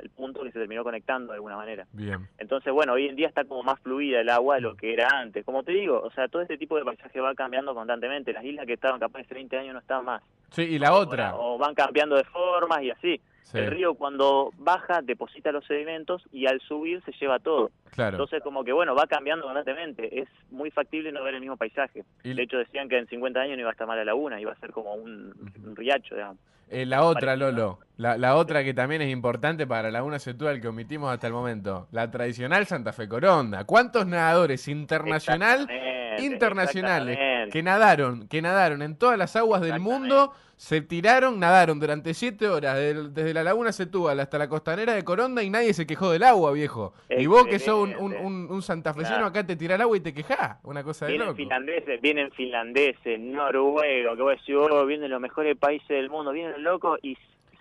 el 0.00 0.10
punto 0.10 0.42
que 0.42 0.52
se 0.52 0.58
terminó 0.58 0.82
conectando 0.84 1.32
de 1.32 1.36
alguna 1.36 1.56
manera. 1.56 1.86
Bien. 1.92 2.28
Entonces, 2.38 2.72
bueno, 2.72 2.92
hoy 2.94 3.08
en 3.08 3.16
día 3.16 3.28
está 3.28 3.44
como 3.44 3.62
más 3.62 3.78
fluida 3.80 4.20
el 4.20 4.28
agua 4.28 4.56
de 4.56 4.60
lo 4.62 4.76
que 4.76 4.92
era 4.92 5.08
antes. 5.12 5.44
Como 5.44 5.62
te 5.62 5.72
digo, 5.72 6.00
o 6.00 6.10
sea, 6.10 6.28
todo 6.28 6.42
este 6.42 6.58
tipo 6.58 6.76
de 6.76 6.84
paisaje 6.84 7.20
va 7.20 7.34
cambiando 7.34 7.74
constantemente. 7.74 8.32
Las 8.32 8.44
islas 8.44 8.66
que 8.66 8.74
estaban 8.74 9.00
capaz 9.00 9.20
de 9.20 9.24
30 9.26 9.56
años 9.58 9.74
no 9.74 9.80
están 9.80 10.04
más. 10.04 10.22
Sí, 10.50 10.62
y 10.62 10.78
la 10.78 10.94
otra. 10.94 11.34
O 11.36 11.58
van 11.58 11.74
cambiando 11.74 12.16
de 12.16 12.24
formas 12.24 12.82
y 12.82 12.90
así. 12.90 13.20
Sí, 13.42 13.58
El 13.58 13.70
río 13.72 13.94
cuando 13.94 14.50
baja 14.56 15.02
deposita 15.02 15.52
los 15.52 15.66
sedimentos 15.66 16.22
y 16.32 16.46
al 16.46 16.60
subir 16.60 17.02
se 17.04 17.12
lleva 17.12 17.38
todo. 17.38 17.70
claro. 17.90 18.14
Entonces 18.16 18.42
como 18.42 18.64
que 18.64 18.72
bueno, 18.72 18.94
va 18.94 19.06
cambiando 19.06 19.44
constantemente. 19.44 20.20
Es 20.20 20.28
muy 20.50 20.70
factible 20.70 21.12
no 21.12 21.22
ver 21.22 21.34
el 21.34 21.40
mismo 21.42 21.56
paisaje. 21.58 22.04
Y- 22.22 22.32
De 22.32 22.42
hecho 22.42 22.56
decían 22.56 22.88
que 22.88 22.96
en 22.96 23.06
50 23.06 23.40
años 23.40 23.56
no 23.56 23.60
iba 23.60 23.68
a 23.68 23.72
estar 23.72 23.86
mal 23.86 23.98
la 23.98 24.04
laguna, 24.06 24.40
iba 24.40 24.52
a 24.52 24.56
ser 24.56 24.70
como 24.72 24.94
un, 24.94 25.34
un 25.62 25.76
riacho, 25.76 26.14
digamos. 26.14 26.38
Eh, 26.68 26.86
la 26.86 27.04
otra. 27.04 27.36
Lolo. 27.36 27.80
La, 27.96 28.18
la 28.18 28.34
otra 28.34 28.64
que 28.64 28.74
también 28.74 29.02
es 29.02 29.10
importante 29.10 29.66
para 29.66 29.90
Laguna 29.90 30.18
Setúbal 30.18 30.60
que 30.60 30.68
omitimos 30.68 31.12
hasta 31.12 31.28
el 31.28 31.32
momento. 31.32 31.86
La 31.92 32.10
tradicional 32.10 32.66
Santa 32.66 32.92
Fe 32.92 33.08
Coronda. 33.08 33.64
¿Cuántos 33.64 34.06
nadadores 34.06 34.66
internacional, 34.66 35.60
Exactamente, 35.60 36.24
internacionales. 36.24 37.18
Que 37.50 37.62
nadaron, 37.62 38.28
que 38.28 38.42
nadaron 38.42 38.82
en 38.82 38.96
todas 38.96 39.18
las 39.18 39.34
aguas 39.36 39.60
del 39.62 39.80
mundo, 39.80 40.32
se 40.56 40.80
tiraron, 40.80 41.40
nadaron 41.40 41.80
durante 41.80 42.14
siete 42.14 42.48
horas 42.48 42.76
del- 42.76 43.12
desde 43.12 43.34
la 43.34 43.42
Laguna 43.42 43.72
Setúbal 43.72 44.20
hasta 44.20 44.38
la 44.38 44.48
costanera 44.48 44.94
de 44.94 45.02
Coronda 45.04 45.42
y 45.42 45.50
nadie 45.50 45.74
se 45.74 45.86
quejó 45.86 46.10
del 46.12 46.22
agua, 46.22 46.52
viejo. 46.52 46.94
Y 47.10 47.26
vos 47.26 47.46
que 47.46 47.58
sos 47.58 47.82
un, 47.82 47.94
un, 47.96 48.14
un- 48.14 48.46
un 48.50 48.62
santafesino 48.62 49.08
Claro. 49.16 49.26
acá 49.26 49.44
te 49.44 49.56
tira 49.56 49.74
el 49.74 49.80
agua 49.80 49.96
y 49.96 50.00
te 50.00 50.14
quejás. 50.14 50.58
Una 50.62 50.84
cosa 50.84 51.06
de 51.06 51.12
Vienen 51.12 51.26
loco. 51.28 51.36
finlandeses, 51.36 52.00
vienen 52.00 52.30
finlandeses, 52.30 53.18
noruegos, 53.20 54.16
que 54.16 54.22
vos 54.22 54.30
decís, 54.38 54.54
oh, 54.56 54.86
vienen 54.86 55.10
los 55.10 55.20
mejores 55.20 55.56
países 55.56 55.88
del 55.88 56.08
mundo, 56.08 56.30
vienen 56.32 56.62
locos 56.62 56.98
y 57.02 57.18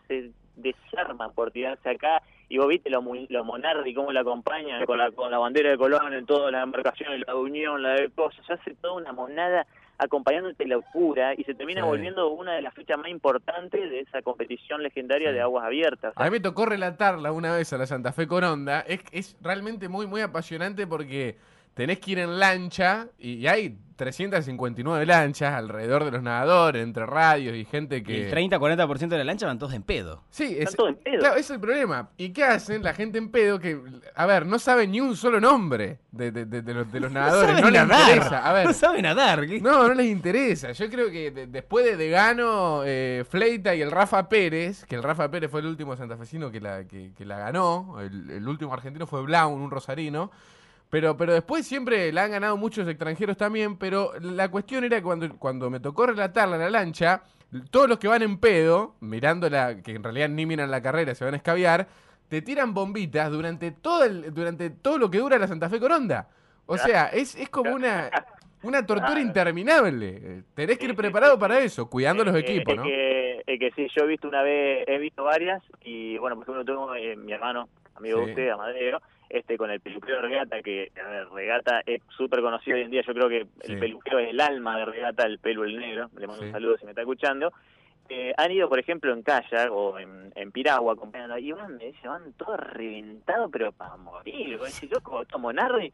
se 0.07 0.29
desarman 0.55 1.31
por 1.33 1.51
tirarse 1.51 1.89
acá. 1.89 2.21
Y 2.49 2.57
vos 2.57 2.67
viste 2.67 2.89
los, 2.89 3.03
los 3.29 3.45
monardi, 3.45 3.93
cómo 3.93 4.11
la 4.11 4.21
acompañan 4.21 4.85
con 4.85 4.97
la, 4.97 5.11
con 5.11 5.31
la 5.31 5.39
bandera 5.39 5.71
de 5.71 5.77
Colón 5.77 6.13
en 6.13 6.25
todas 6.25 6.51
las 6.51 6.63
embarcaciones, 6.63 7.23
la 7.25 7.33
de 7.33 7.39
Unión, 7.39 7.81
la 7.81 7.93
de 7.95 8.09
cosas. 8.11 8.45
Se 8.45 8.53
hace 8.53 8.75
toda 8.75 8.93
una 8.93 9.11
monada 9.11 9.65
acompañándote 9.97 10.65
locura 10.65 11.33
y 11.35 11.43
se 11.43 11.53
termina 11.53 11.81
Sí. 11.81 11.87
volviendo 11.87 12.27
una 12.29 12.53
de 12.53 12.61
las 12.61 12.73
fechas 12.73 12.97
más 12.97 13.07
importantes 13.09 13.89
de 13.89 14.01
esa 14.01 14.21
competición 14.21 14.83
legendaria 14.83 15.29
Sí. 15.29 15.35
de 15.35 15.41
aguas 15.41 15.65
abiertas. 15.65 16.13
A 16.15 16.23
mí 16.25 16.29
me 16.31 16.39
tocó 16.39 16.65
relatarla 16.65 17.31
una 17.31 17.55
vez 17.55 17.71
a 17.73 17.77
la 17.77 17.85
Santa 17.85 18.11
Fe 18.11 18.27
Coronda. 18.27 18.81
Es, 18.81 19.01
es 19.11 19.37
realmente 19.41 19.87
muy, 19.89 20.05
muy 20.07 20.21
apasionante 20.21 20.85
porque 20.87 21.37
tenés 21.73 21.99
que 21.99 22.11
ir 22.11 22.19
en 22.19 22.39
lancha 22.39 23.07
y, 23.17 23.33
y 23.35 23.47
hay 23.47 23.77
359 23.95 25.05
lanchas 25.05 25.53
alrededor 25.53 26.03
de 26.03 26.11
los 26.11 26.23
nadadores, 26.23 26.81
entre 26.83 27.05
radios 27.05 27.55
y 27.55 27.63
gente 27.63 27.97
Y 27.97 28.03
que... 28.03 28.29
el 28.29 28.49
30-40% 28.49 29.07
de 29.07 29.17
la 29.19 29.23
lancha 29.23 29.45
van 29.45 29.59
todos 29.59 29.73
en 29.73 29.83
pedo. 29.83 30.23
Sí, 30.31 30.45
es, 30.57 30.69
Están 30.69 30.75
todos 30.77 30.89
en 30.89 30.95
pedo. 30.97 31.19
claro, 31.19 31.33
ese 31.35 31.41
es 31.41 31.49
el 31.51 31.59
problema. 31.59 32.09
¿Y 32.17 32.29
qué 32.31 32.43
hacen 32.43 32.81
la 32.83 32.93
gente 32.93 33.19
en 33.19 33.29
pedo 33.29 33.59
que, 33.59 33.79
a 34.15 34.25
ver, 34.25 34.45
no 34.47 34.57
sabe 34.57 34.87
ni 34.87 34.99
un 34.99 35.15
solo 35.15 35.39
nombre 35.39 35.99
de, 36.11 36.31
de- 36.31 36.45
de- 36.45 36.61
de 36.63 36.73
los, 36.73 36.91
de 36.91 36.99
los 36.99 37.11
nadadores? 37.13 37.49
saben 37.51 37.63
No, 37.63 37.69
les 37.69 37.87
nadar. 37.87 38.09
interesa. 38.09 38.49
A 38.49 38.53
ver, 38.53 38.65
No 38.67 38.73
sabe 38.73 39.01
nadar. 39.01 39.47
¿qué? 39.47 39.61
no, 39.61 39.87
no 39.87 39.93
les 39.93 40.07
interesa. 40.07 40.71
Yo 40.71 40.89
creo 40.89 41.11
que 41.11 41.29
de- 41.31 41.47
después 41.47 41.85
de 41.85 41.95
Degano, 41.95 42.81
eh, 42.85 43.23
Fleita 43.29 43.75
y 43.75 43.81
el 43.81 43.91
Rafa 43.91 44.27
Pérez, 44.27 44.85
que 44.85 44.95
el 44.95 45.03
Rafa 45.03 45.29
Pérez 45.29 45.51
fue 45.51 45.59
el 45.61 45.67
último 45.67 45.95
santafesino 45.95 46.49
que 46.51 46.59
la, 46.59 46.85
que, 46.85 47.11
que 47.15 47.25
la 47.25 47.37
ganó, 47.37 47.97
el, 48.01 48.29
el 48.31 48.47
último 48.47 48.73
argentino 48.73 49.05
fue 49.05 49.21
Blaun, 49.21 49.61
un 49.61 49.69
rosarino. 49.71 50.31
Pero, 50.93 51.17
pero 51.17 51.33
después 51.33 51.65
siempre 51.65 52.11
la 52.13 52.25
han 52.25 52.29
ganado 52.29 52.55
muchos 52.55 52.87
extranjeros 52.87 53.35
también, 53.35 53.77
pero 53.77 54.11
la 54.21 54.51
cuestión 54.51 54.83
era 54.83 54.97
que 54.97 55.01
cuando, 55.01 55.27
cuando 55.39 55.71
me 55.71 55.79
tocó 55.79 56.05
relatarla 56.05 56.55
la 56.55 56.69
lancha, 56.69 57.23
todos 57.71 57.89
los 57.89 57.97
que 57.97 58.07
van 58.07 58.21
en 58.21 58.37
pedo, 58.37 58.93
mirándola, 58.99 59.81
que 59.81 59.93
en 59.93 60.03
realidad 60.03 60.29
ni 60.29 60.45
miran 60.45 60.69
la 60.69 60.83
carrera, 60.83 61.15
se 61.15 61.25
van 61.25 61.33
a 61.33 61.37
escabiar, 61.37 61.87
te 62.29 62.43
tiran 62.43 62.75
bombitas 62.75 63.31
durante 63.31 63.71
todo, 63.71 64.03
el, 64.03 64.31
durante 64.35 64.69
todo 64.69 64.99
lo 64.99 65.09
que 65.09 65.17
dura 65.17 65.39
la 65.39 65.47
Santa 65.47 65.67
Fe 65.67 65.79
Coronda. 65.79 66.29
O 66.67 66.77
sea, 66.77 67.07
es, 67.07 67.33
es 67.37 67.49
como 67.49 67.73
una, 67.73 68.11
una 68.61 68.85
tortura 68.85 69.19
interminable. 69.19 70.43
Tenés 70.53 70.77
que 70.77 70.85
ir 70.85 70.95
preparado 70.95 71.39
para 71.39 71.57
eso, 71.57 71.89
cuidando 71.89 72.23
los 72.23 72.35
equipos, 72.35 72.71
es 72.71 72.77
¿no? 72.77 72.83
Que, 72.83 73.41
es 73.47 73.59
que 73.59 73.71
sí, 73.71 73.87
yo 73.97 74.03
he 74.03 74.07
visto 74.09 74.27
una 74.27 74.43
vez, 74.43 74.87
he 74.87 74.99
visto 74.99 75.23
varias 75.23 75.63
y 75.83 76.19
bueno, 76.19 76.35
por 76.35 76.43
ejemplo 76.43 76.63
tengo 76.63 76.93
eh, 76.93 77.15
mi 77.15 77.31
hermano, 77.31 77.67
amigo 77.95 78.19
Sí. 78.19 78.25
de 78.25 78.31
usted, 78.31 78.49
Amadeo, 78.49 79.01
este 79.33 79.57
con 79.57 79.71
el 79.71 79.79
peluquero 79.81 80.17
de 80.17 80.21
Regata, 80.27 80.61
que 80.61 80.91
a 81.03 81.07
ver, 81.09 81.27
Regata 81.29 81.81
es 81.85 82.01
súper 82.15 82.41
conocido 82.41 82.77
hoy 82.77 82.83
en 82.83 82.91
día, 82.91 83.01
yo 83.05 83.13
creo 83.13 83.27
que 83.29 83.47
Sí. 83.63 83.73
el 83.73 83.79
peluquero 83.79 84.19
es 84.19 84.29
el 84.29 84.39
alma 84.39 84.77
de 84.77 84.85
Regata, 84.85 85.25
el 85.25 85.39
pelo 85.39 85.63
el 85.63 85.77
negro, 85.79 86.09
le 86.17 86.27
mando 86.27 86.41
Sí. 86.43 86.47
un 86.47 86.51
saludo 86.53 86.77
si 86.77 86.85
me 86.85 86.91
está 86.91 87.01
escuchando. 87.01 87.51
Eh, 88.09 88.33
han 88.37 88.51
ido, 88.51 88.69
por 88.69 88.79
ejemplo, 88.79 89.11
en 89.13 89.23
kayak 89.23 89.71
o 89.71 89.97
en, 89.97 90.31
en 90.35 90.51
piragua 90.51 90.93
acompañando 90.93 91.37
y 91.37 91.51
van, 91.53 91.77
me 91.77 91.93
van 92.05 92.33
todos 92.33 92.59
reventados, 92.59 93.49
pero 93.51 93.71
para 93.71 93.95
morir. 93.97 94.59
Loco, 94.91 95.21
esto 95.21 95.39
Monardi, 95.39 95.87
tra- 95.87 95.93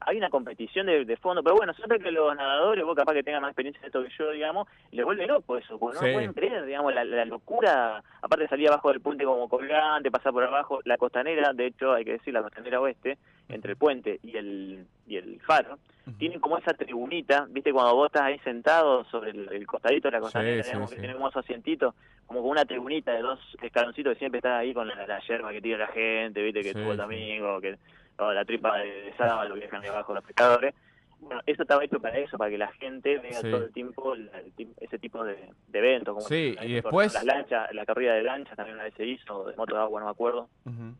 hay 0.00 0.16
una 0.18 0.30
competición 0.30 0.86
de, 0.86 1.04
de 1.04 1.16
fondo, 1.16 1.42
pero 1.42 1.56
bueno, 1.56 1.74
siempre 1.74 1.98
que 1.98 2.10
los 2.10 2.34
nadadores, 2.36 2.84
vos 2.84 2.94
capaz 2.96 3.12
que 3.14 3.22
tengan 3.22 3.42
más 3.42 3.50
experiencia 3.50 3.80
en 3.80 3.86
esto 3.86 4.02
que 4.02 4.10
yo, 4.16 4.30
digamos, 4.30 4.68
les 4.92 5.04
vuelve 5.04 5.26
loco 5.26 5.56
eso, 5.56 5.78
porque 5.78 5.96
no 5.98 6.06
Sí. 6.06 6.12
pueden 6.12 6.32
creer, 6.32 6.64
digamos, 6.64 6.94
la, 6.94 7.04
la 7.04 7.24
locura, 7.24 8.02
aparte 8.22 8.44
de 8.44 8.48
salir 8.48 8.68
abajo 8.68 8.90
del 8.90 9.00
puente 9.00 9.24
como 9.24 9.48
colgante, 9.48 10.10
pasar 10.10 10.32
por 10.32 10.44
abajo, 10.44 10.80
la 10.84 10.96
costanera, 10.96 11.52
de 11.52 11.66
hecho, 11.66 11.92
hay 11.92 12.04
que 12.04 12.12
decir, 12.12 12.32
la 12.32 12.42
costanera 12.42 12.80
oeste, 12.80 13.18
entre 13.48 13.72
el 13.72 13.76
puente 13.76 14.20
y 14.22 14.36
el, 14.36 14.86
y 15.06 15.16
el 15.16 15.40
faro, 15.40 15.78
tienen 16.18 16.38
como 16.38 16.58
esa 16.58 16.72
tribunita, 16.74 17.46
viste, 17.48 17.72
cuando 17.72 17.94
vos 17.94 18.06
estás 18.06 18.22
ahí 18.22 18.38
sentado 18.40 19.04
sobre 19.06 19.30
el, 19.30 19.50
el 19.52 19.66
costadito 19.66 20.08
de 20.08 20.12
la 20.12 20.20
costanera, 20.20 20.62
sí, 20.62 20.68
digamos, 20.70 20.90
sí. 20.90 20.96
que 20.96 21.00
tiene 21.00 21.14
como 21.14 21.28
esos 21.28 21.44
asientitos, 21.44 21.94
como 22.26 22.40
con 22.42 22.50
una 22.50 22.64
tribunita 22.64 23.12
de 23.12 23.20
dos 23.22 23.38
escaloncitos 23.62 24.12
que 24.12 24.18
siempre 24.18 24.38
está 24.38 24.58
ahí 24.58 24.72
con 24.74 24.86
la, 24.88 25.06
la 25.06 25.20
yerba 25.20 25.50
que 25.52 25.60
tira 25.62 25.78
la 25.78 25.86
gente, 25.88 26.42
viste, 26.42 26.62
que 26.62 26.72
tuvo 26.74 26.92
el 26.92 26.96
domingo, 26.98 27.60
que 27.60 27.76
o 28.18 28.32
la 28.32 28.44
tripa 28.44 28.76
de, 28.78 28.86
de 29.02 29.16
sábado 29.16 29.54
que 29.54 29.60
dejan 29.60 29.82
ahí 29.82 29.88
abajo 29.88 30.14
los 30.14 30.24
pescadores. 30.24 30.74
Bueno, 31.20 31.40
eso 31.46 31.62
estaba 31.62 31.82
hecho 31.82 32.00
para 32.00 32.18
eso, 32.18 32.36
para 32.36 32.50
que 32.50 32.58
la 32.58 32.70
gente 32.72 33.18
vea 33.18 33.40
Sí. 33.40 33.50
todo 33.50 33.64
el 33.64 33.72
tiempo 33.72 34.14
la- 34.14 34.40
el 34.40 34.52
ese 34.80 34.98
tipo 34.98 35.24
de, 35.24 35.36
de 35.68 35.78
eventos. 35.78 36.14
Como 36.14 36.26
Sí, 36.28 36.54
y 36.60 36.72
después- 36.74 37.14
Las 37.14 37.24
lanchas, 37.24 37.72
la 37.72 37.86
carrera 37.86 38.14
de 38.14 38.22
lanchas 38.22 38.56
también 38.56 38.74
una 38.76 38.84
vez 38.84 38.94
se 38.94 39.06
hizo, 39.06 39.44
de 39.46 39.56
moto 39.56 39.74
de 39.74 39.80
agua, 39.80 40.00
no 40.00 40.06
me 40.06 40.12
acuerdo. 40.12 40.48
Ujú. 40.66 40.94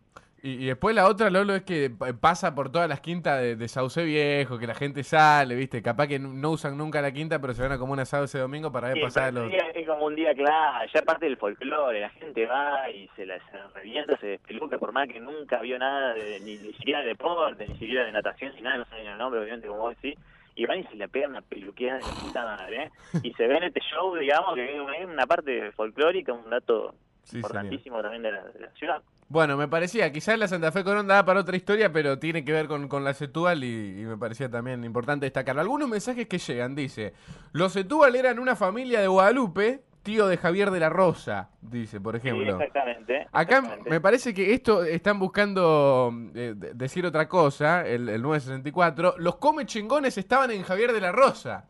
Y, 0.46 0.62
y 0.62 0.66
después 0.66 0.94
la 0.94 1.06
otra, 1.08 1.30
Lolo, 1.30 1.54
es 1.54 1.62
que 1.62 1.88
pa- 1.88 2.12
pasa 2.12 2.54
por 2.54 2.70
todas 2.70 2.86
las 2.86 3.00
quintas 3.00 3.40
de, 3.40 3.56
de 3.56 3.66
Sauce 3.66 4.04
Viejo, 4.04 4.58
que 4.58 4.66
la 4.66 4.74
gente 4.74 5.02
sale, 5.02 5.54
¿viste? 5.54 5.80
Capaz 5.80 6.06
que 6.06 6.18
no 6.18 6.50
usan 6.50 6.76
nunca 6.76 7.00
la 7.00 7.12
quinta, 7.12 7.40
pero 7.40 7.54
se 7.54 7.62
van 7.62 7.72
a 7.72 7.78
como 7.78 7.94
un 7.94 8.00
asado 8.00 8.24
ese 8.24 8.38
domingo 8.38 8.70
para 8.70 8.88
ver 8.88 8.98
Sí, 8.98 9.02
pasar 9.04 9.32
los... 9.32 9.48
día 9.50 9.70
es 9.74 9.86
como 9.86 10.04
un 10.04 10.14
día 10.14 10.34
claro, 10.34 10.86
ya 10.92 11.00
parte 11.00 11.24
del 11.24 11.38
folclore, 11.38 11.98
la 11.98 12.10
gente 12.10 12.44
va 12.44 12.90
y 12.90 13.08
se 13.16 13.24
la 13.24 13.38
se 13.38 13.56
revienta, 13.74 14.18
se 14.18 14.26
despeluca, 14.26 14.76
por 14.76 14.92
más 14.92 15.08
que 15.08 15.18
nunca 15.18 15.62
vio 15.62 15.78
nada, 15.78 16.12
de, 16.12 16.38
ni, 16.40 16.58
ni 16.58 16.74
siquiera 16.74 17.00
de 17.00 17.06
deporte, 17.06 17.66
ni 17.66 17.78
siquiera 17.78 18.04
de 18.04 18.12
natación, 18.12 18.52
ni 18.54 18.60
nada, 18.60 18.76
no 18.76 18.84
saben 18.84 19.06
el 19.06 19.16
nombre, 19.16 19.40
obviamente, 19.40 19.66
como 19.66 19.80
vos 19.80 19.96
decís, 20.02 20.18
y 20.56 20.66
van 20.66 20.80
y 20.80 20.84
se 20.84 20.94
le 20.96 21.08
pegan 21.08 21.30
una 21.30 21.40
peluqueada 21.40 22.00
de 22.00 22.04
la 22.04 22.10
puta 22.20 22.44
madre, 22.44 22.82
¿eh? 22.84 22.90
Y 23.22 23.32
se 23.32 23.46
ven 23.46 23.62
este 23.62 23.80
show, 23.80 24.14
digamos, 24.14 24.54
que 24.54 24.76
es 24.76 25.06
una 25.06 25.26
parte 25.26 25.72
folclórica, 25.72 26.34
un 26.34 26.50
dato 26.50 26.94
Sí, 27.24 27.36
importantísimo 27.38 28.00
también 28.02 28.22
de 28.22 28.32
la, 28.32 28.42
de 28.44 28.60
la 28.60 28.70
ciudad. 28.72 29.02
Bueno, 29.28 29.56
me 29.56 29.66
parecía, 29.66 30.12
quizás 30.12 30.38
la 30.38 30.46
Santa 30.46 30.70
Fe 30.70 30.84
Coronda 30.84 31.14
da 31.16 31.24
para 31.24 31.40
otra 31.40 31.56
historia, 31.56 31.90
pero 31.92 32.18
tiene 32.18 32.44
que 32.44 32.52
ver 32.52 32.66
con, 32.68 32.86
con 32.88 33.02
la 33.04 33.14
Setúbal 33.14 33.64
y, 33.64 34.00
y 34.02 34.04
me 34.04 34.16
parecía 34.18 34.50
también 34.50 34.84
importante 34.84 35.26
destacarlo. 35.26 35.62
Algunos 35.62 35.88
mensajes 35.88 36.26
que 36.28 36.38
llegan, 36.38 36.74
dice, 36.74 37.14
los 37.52 37.72
Setúbal 37.72 38.14
eran 38.16 38.38
una 38.38 38.54
familia 38.54 39.00
de 39.00 39.06
Guadalupe, 39.08 39.82
tío 40.02 40.26
de 40.26 40.36
Javier 40.36 40.70
de 40.70 40.78
la 40.80 40.90
Rosa, 40.90 41.48
dice, 41.62 41.98
por 41.98 42.14
Sí, 42.20 42.28
ejemplo. 42.28 42.52
exactamente. 42.52 43.26
Acá 43.32 43.62
me 43.88 44.00
parece 44.02 44.34
que 44.34 44.52
esto 44.52 44.84
están 44.84 45.18
buscando 45.18 46.12
eh, 46.34 46.52
de- 46.54 46.74
decir 46.74 47.06
otra 47.06 47.26
cosa, 47.26 47.80
el, 47.86 48.10
el 48.10 48.20
964. 48.20 49.14
Los 49.16 49.36
come 49.36 49.64
chingones 49.64 50.18
estaban 50.18 50.50
en 50.50 50.62
Javier 50.62 50.92
de 50.92 51.00
la 51.00 51.10
Rosa, 51.12 51.64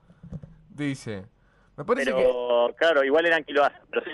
dice. 0.69 1.27
Me 1.77 1.85
parece 1.85 2.11
que... 2.13 2.17
Pero, 2.17 2.69
claro, 2.77 3.03
igual 3.05 3.27
eran 3.27 3.43
kiloazos, 3.45 3.79
pero 3.91 4.03
sí, 4.05 4.11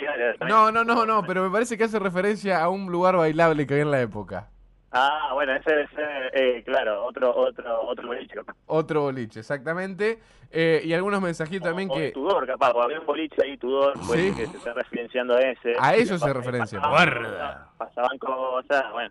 No, 0.49 0.73
no, 0.73 0.83
no, 0.85 1.05
no, 1.05 1.23
pero 1.25 1.43
me 1.43 1.51
parece 1.51 1.77
que 1.77 1.85
hace 1.85 1.99
referencia 1.99 2.63
a 2.63 2.69
un 2.71 2.91
lugar 2.91 3.17
bailable 3.17 3.67
que 3.67 3.75
había 3.75 3.85
en 3.85 3.91
la 3.91 4.01
época. 4.01 4.49
Ah, 4.93 5.31
bueno, 5.35 5.55
ese 5.55 5.71
debe 5.71 5.89
ser, 5.89 6.31
eh, 6.35 6.63
claro, 6.65 7.05
otro, 7.05 7.33
otro, 7.37 7.83
otro 7.83 8.07
boliche, 8.09 8.35
capaz. 8.35 8.55
Otro 8.67 9.03
boliche, 9.03 9.39
exactamente. 9.41 10.19
Eh, 10.51 10.81
y 10.85 10.93
algunos 10.95 11.21
mensajitos 11.23 11.69
también 11.69 11.91
O- 11.91 11.93
o 11.95 11.99
de 11.99 12.07
que... 12.07 12.13
Tudor, 12.13 12.45
capaz, 12.47 12.73
había 12.83 12.99
un 12.99 13.07
boliche 13.07 13.37
ahí, 13.45 13.57
Tudor, 13.57 13.93
pues, 14.07 14.21
Sí. 14.21 14.35
que 14.35 14.47
se 14.47 14.57
está 14.57 14.73
referenciando 14.73 15.37
a 15.37 15.41
ese. 15.43 15.75
A 15.79 15.95
eso 15.95 16.19
se 16.19 16.25
pas- 16.27 16.33
referencia. 16.33 16.81
Pasaban, 16.81 17.07
Guarda. 17.21 17.69
pasaban 17.79 18.19
cosas, 18.19 18.85
bueno. 18.93 19.11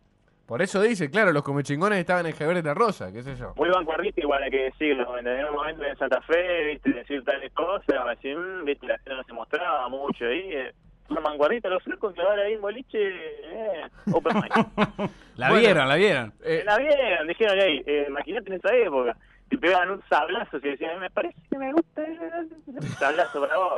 Por 0.50 0.64
eso 0.64 0.82
dice, 0.82 1.12
claro, 1.12 1.32
los 1.32 1.44
comechingones 1.44 2.00
estaban 2.00 2.26
en 2.26 2.34
Gebreta 2.34 2.74
Rosa, 2.74 3.14
qué 3.14 3.22
sé 3.22 3.36
yo. 3.36 3.54
Muy 3.56 3.70
vanguardista 3.70 4.20
igual 4.20 4.42
hay 4.42 4.50
que 4.50 4.64
decirlo, 4.64 5.16
en 5.18 5.28
un 5.46 5.54
momento 5.54 5.84
en 5.86 5.96
Santa 5.96 6.20
Fe, 6.24 6.66
viste, 6.66 6.90
decir 6.92 7.24
tales 7.24 7.54
cosas, 7.54 7.86
decir, 8.16 8.36
mm, 8.36 8.66
viste, 8.66 8.88
la 8.88 8.98
gente 8.98 9.14
no 9.14 9.24
se 9.26 9.34
mostraba 9.34 9.88
mucho 9.90 10.26
ahí, 10.26 10.52
eh, 10.52 10.74
una 11.10 11.22
vanguardista, 11.22 11.70
los 11.70 11.84
flacos 11.84 12.16
que 12.16 12.22
ahora 12.24 12.42
ahí 12.42 12.54
en 12.54 12.62
boliche, 12.62 12.98
eh, 13.00 13.84
open 14.12 14.38
mic. 14.38 14.52
la 15.38 15.50
Bueno. 15.50 15.60
vieron, 15.62 15.88
la 15.88 15.96
vieron. 15.96 16.34
Eh, 16.44 16.64
La 16.66 16.78
vieron, 16.80 17.28
dijeron, 17.28 17.60
ahí, 17.60 17.84
eh, 17.86 18.06
imagínate 18.10 18.50
en 18.50 18.56
esa 18.58 18.76
época, 18.76 19.16
te 19.50 19.58
pegaban 19.58 19.92
un 19.92 20.02
sablazo 20.10 20.60
que 20.62 20.70
decían, 20.70 21.00
me 21.00 21.10
parece 21.10 21.36
que 21.50 21.58
me 21.58 21.74
gusta 21.74 22.04
ese 22.04 22.88
sablazo 23.00 23.42
para 23.42 23.58
vos. 23.58 23.74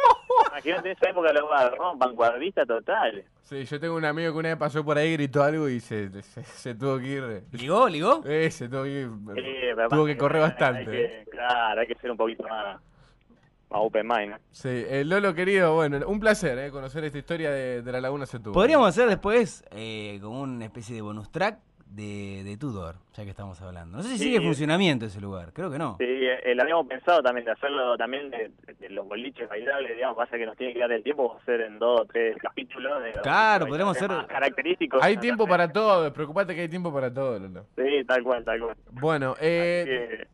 Imagínate 0.52 0.92
en 0.92 0.98
esa 0.98 1.10
época 1.10 1.32
los 1.34 1.50
barros, 1.50 1.80
¿no? 1.80 1.96
vanguardista 1.98 2.66
total. 2.66 3.24
sí, 3.44 3.64
yo 3.66 3.80
tengo 3.80 3.96
un 3.96 4.06
amigo 4.06 4.34
que 4.34 4.40
una 4.40 4.50
vez 4.50 4.58
pasó 4.58 4.84
por 4.84 4.98
ahí, 4.98 5.14
gritó 5.14 5.44
algo 5.44 5.68
y 5.70 5.80
se, 5.80 6.10
se, 6.22 6.44
se 6.44 6.76
tuvo 6.76 6.98
que 7.00 7.08
ir. 7.08 7.44
¿Ligó, 7.54 7.88
ligó? 7.90 8.22
Eh, 8.26 8.52
se 8.52 8.68
tuvo 8.70 8.84
que 8.84 8.90
ir. 9.02 9.10
Eh, 9.38 9.76
tuvo 9.90 10.06
que 10.06 10.18
correr 10.18 10.42
hay 10.44 10.50
bastante. 10.50 10.86
que- 10.92 11.26
claro, 11.32 11.82
hay 11.82 11.88
que 11.88 11.96
ser 11.96 12.12
un 12.12 12.18
poquito 12.18 12.44
más, 12.44 12.76
más 13.70 13.80
open 13.82 14.08
mind, 14.08 14.30
¿no? 14.32 14.38
Sí, 14.52 14.68
eh, 14.70 15.04
Lolo 15.06 15.34
querido, 15.34 15.76
bueno, 15.76 16.00
un 16.08 16.20
placer 16.20 16.58
eh, 16.60 16.72
conocer 16.72 17.04
esta 17.06 17.18
historia 17.18 17.50
de, 17.52 17.82
de 17.82 17.92
la 17.92 18.02
Laguna 18.02 18.26
Setúbal. 18.26 18.54
Podríamos 18.54 18.88
hacer 18.90 19.08
después 19.08 19.64
eh, 19.72 20.20
como 20.22 20.42
una 20.42 20.66
especie 20.66 20.96
de 20.96 21.02
bonus 21.02 21.32
track 21.32 21.58
de, 21.92 22.44
de 22.44 22.58
Tudor, 22.58 22.96
ya 23.14 23.24
que 23.24 23.30
estamos 23.32 23.62
hablando. 23.62 23.98
No 23.98 24.04
sé 24.04 24.10
si 24.10 24.18
Sí. 24.18 24.24
sigue 24.26 24.38
en 24.38 24.44
funcionamiento 24.44 25.06
ese 25.06 25.20
lugar, 25.20 25.52
creo 25.54 25.70
que 25.70 25.78
no. 25.78 25.98
Sí, 26.00 26.06
eh, 26.08 26.56
lo 26.56 26.64
habíamos 26.64 26.88
pensado 26.88 27.22
también 27.22 27.46
de 27.46 27.52
hacerlo 27.52 27.98
también 27.98 28.30
de, 28.30 28.52
de 28.80 28.90
los 28.90 29.08
boliches 29.08 29.48
bailables, 29.50 29.96
digamos, 29.96 30.16
pasa 30.18 30.38
que 30.38 30.46
nos 30.46 30.56
tiene 30.58 30.74
que 30.74 30.80
dar 30.80 30.92
el 30.92 31.04
tiempo, 31.04 31.38
hacer 31.42 31.62
en 31.62 31.80
dos 31.80 32.02
o 32.02 32.06
tres 32.06 32.38
capítulos. 32.42 33.02
De 33.04 33.12
los 33.14 33.22
Claro, 33.22 33.66
bailables 33.68 33.98
hacer- 33.98 34.10
más 34.10 34.28
característicos. 34.28 35.04
Hay 35.04 35.18
tiempo 35.18 35.48
para 35.48 35.72
todo, 35.72 36.12
preocupate 36.14 36.56
que 36.56 36.62
hay 36.62 36.70
tiempo 36.70 36.94
para 36.94 37.14
todo, 37.14 37.38
Lolo. 37.40 37.66
Sí, 37.76 38.04
tal 38.08 38.24
cual, 38.24 38.44
tal 38.46 38.60
cual. 38.60 38.76
Bueno, 38.92 39.36
eh, 39.42 39.84
Que- 39.86 40.28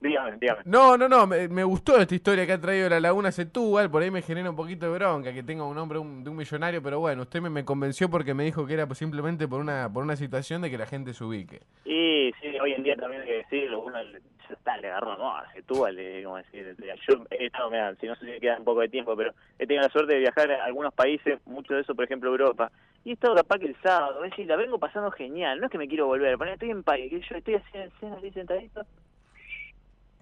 dígame, 0.00 0.36
dígame. 0.40 0.62
no, 0.64 0.96
no, 0.96 1.08
no, 1.08 1.26
me, 1.26 1.48
me 1.48 1.64
gustó 1.64 1.98
esta 1.98 2.14
historia 2.14 2.46
que 2.46 2.52
ha 2.52 2.60
traído 2.60 2.88
la 2.88 3.00
Laguna 3.00 3.30
Setúbal, 3.32 3.90
por 3.90 4.02
ahí 4.02 4.10
me 4.10 4.22
genera 4.22 4.50
un 4.50 4.56
poquito 4.56 4.90
de 4.90 4.98
bronca 4.98 5.32
que 5.32 5.42
tenga 5.42 5.64
un 5.64 5.74
nombre 5.74 5.98
un- 5.98 6.22
de 6.24 6.30
un 6.30 6.36
millonario, 6.36 6.82
pero 6.82 7.00
bueno, 7.00 7.22
usted 7.22 7.40
me, 7.40 7.50
me 7.50 7.64
convenció 7.64 8.08
porque 8.08 8.34
me 8.34 8.44
dijo 8.44 8.66
que 8.66 8.74
era 8.74 8.86
simplemente 8.94 9.46
por 9.48 9.60
una 9.60 9.90
por 9.92 10.02
una 10.02 10.16
situación 10.16 10.62
de 10.62 10.70
que 10.70 10.78
la 10.78 10.86
gente 10.86 11.12
se 11.14 11.24
ubique. 11.24 11.60
Y 11.84 12.32
sí, 12.40 12.58
hoy 12.60 12.72
en 12.72 12.82
día 12.82 12.96
también 12.96 13.22
hay 13.22 13.28
que 13.28 13.36
decirlo, 13.38 13.80
uno 13.80 14.02
le, 14.02 14.20
ya 14.48 14.54
está, 14.54 14.76
le 14.76 14.88
agarró, 14.88 15.16
no, 15.16 15.32
se 15.52 15.62
tuvo, 15.62 15.88
le, 15.88 16.22
como 16.22 16.36
decir, 16.36 16.76
yo 17.08 17.24
he 17.30 17.46
estado, 17.46 17.70
mirá, 17.70 17.94
si 17.96 18.06
no 18.06 18.14
sé 18.16 18.32
si 18.34 18.40
queda 18.40 18.58
un 18.58 18.64
poco 18.64 18.80
de 18.80 18.88
tiempo, 18.88 19.16
pero 19.16 19.32
he 19.58 19.66
tenido 19.66 19.82
la 19.82 19.88
suerte 19.92 20.14
de 20.14 20.20
viajar 20.20 20.50
a 20.52 20.64
algunos 20.64 20.94
países, 20.94 21.38
mucho 21.46 21.74
de 21.74 21.80
eso, 21.80 21.94
por 21.94 22.04
ejemplo, 22.04 22.30
Europa, 22.30 22.70
y 23.04 23.10
he 23.10 23.12
estado 23.14 23.34
capaz 23.34 23.58
que 23.58 23.66
el 23.66 23.76
sábado, 23.82 24.24
es 24.24 24.30
decir, 24.30 24.46
la 24.46 24.56
vengo 24.56 24.78
pasando 24.78 25.10
genial, 25.10 25.58
no 25.60 25.66
es 25.66 25.72
que 25.72 25.78
me 25.78 25.88
quiero 25.88 26.06
volver, 26.06 26.36
poner, 26.38 26.54
estoy 26.54 26.70
en 26.70 26.82
que 26.82 27.20
yo 27.28 27.36
estoy 27.36 27.60
cena, 28.00 28.16
así 28.16 28.30
sentadito, 28.30 28.82